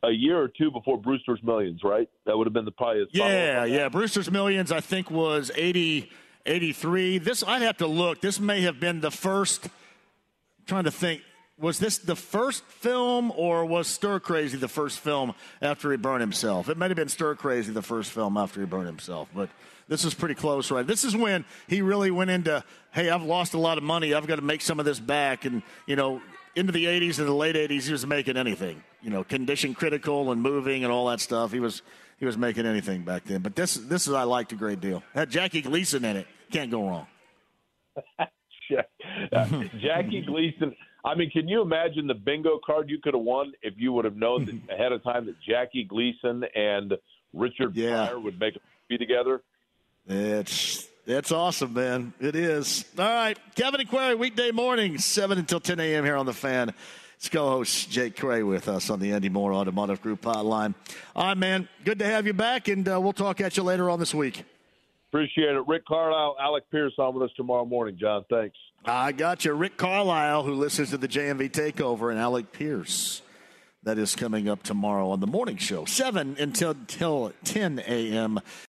[0.04, 2.10] a year or two before Brewster's Millions, right?
[2.26, 3.90] That would have been the probably his Yeah, yeah.
[3.90, 6.12] Brewster's Millions, I think, was 80,
[6.46, 7.18] 83.
[7.20, 8.20] This, I'd have to look.
[8.22, 9.66] This may have been the first.
[9.66, 9.72] I'm
[10.68, 11.22] trying to think.
[11.64, 16.20] Was this the first film, or was Stir Crazy the first film after he burned
[16.20, 16.68] himself?
[16.68, 19.50] It might have been Stir Crazy the first film after he burned himself, but
[19.88, 20.86] this is pretty close, right?
[20.86, 22.62] This is when he really went into,
[22.92, 24.14] hey, I've lost a lot of money.
[24.14, 25.46] I've got to make some of this back.
[25.46, 26.22] And, you know,
[26.54, 30.34] into the 80s and the late 80s, he was making anything, you know, condition critical
[30.34, 31.54] and moving and all that stuff.
[31.54, 31.82] He was
[32.20, 33.40] he was making anything back then.
[33.40, 35.02] But this this is I liked a great deal.
[35.14, 36.28] Had Jackie Gleason in it.
[36.52, 37.08] Can't go wrong.
[39.32, 39.46] Uh,
[39.80, 40.76] Jackie Gleason.
[41.06, 44.06] I mean, can you imagine the bingo card you could have won if you would
[44.06, 46.94] have known that ahead of time that Jackie Gleason and
[47.34, 48.06] Richard Yeah.
[48.08, 49.42] Pryor would make a movie together?
[50.08, 52.14] It's it's awesome, man.
[52.20, 52.86] It is.
[52.98, 56.04] All right, Kevin and Query weekday morning, seven until ten a.m.
[56.06, 56.74] here on the Fan.
[57.18, 60.74] It's co-host Jake Query with us on the Andy Moore Automotive Group hotline.
[61.16, 61.70] All right, man.
[61.86, 64.44] Good to have you back, and uh, we'll talk at you later on this week.
[65.10, 65.64] Appreciate it.
[65.68, 68.26] Rick Carlisle, Alec Pierce on with us tomorrow morning, John.
[68.30, 68.58] Thanks.
[68.86, 73.22] I got you, Rick Carlisle, who listens to the JMV Takeover, and Alec Pierce.
[73.84, 78.40] That is coming up tomorrow on the morning show, seven until, until ten a.m.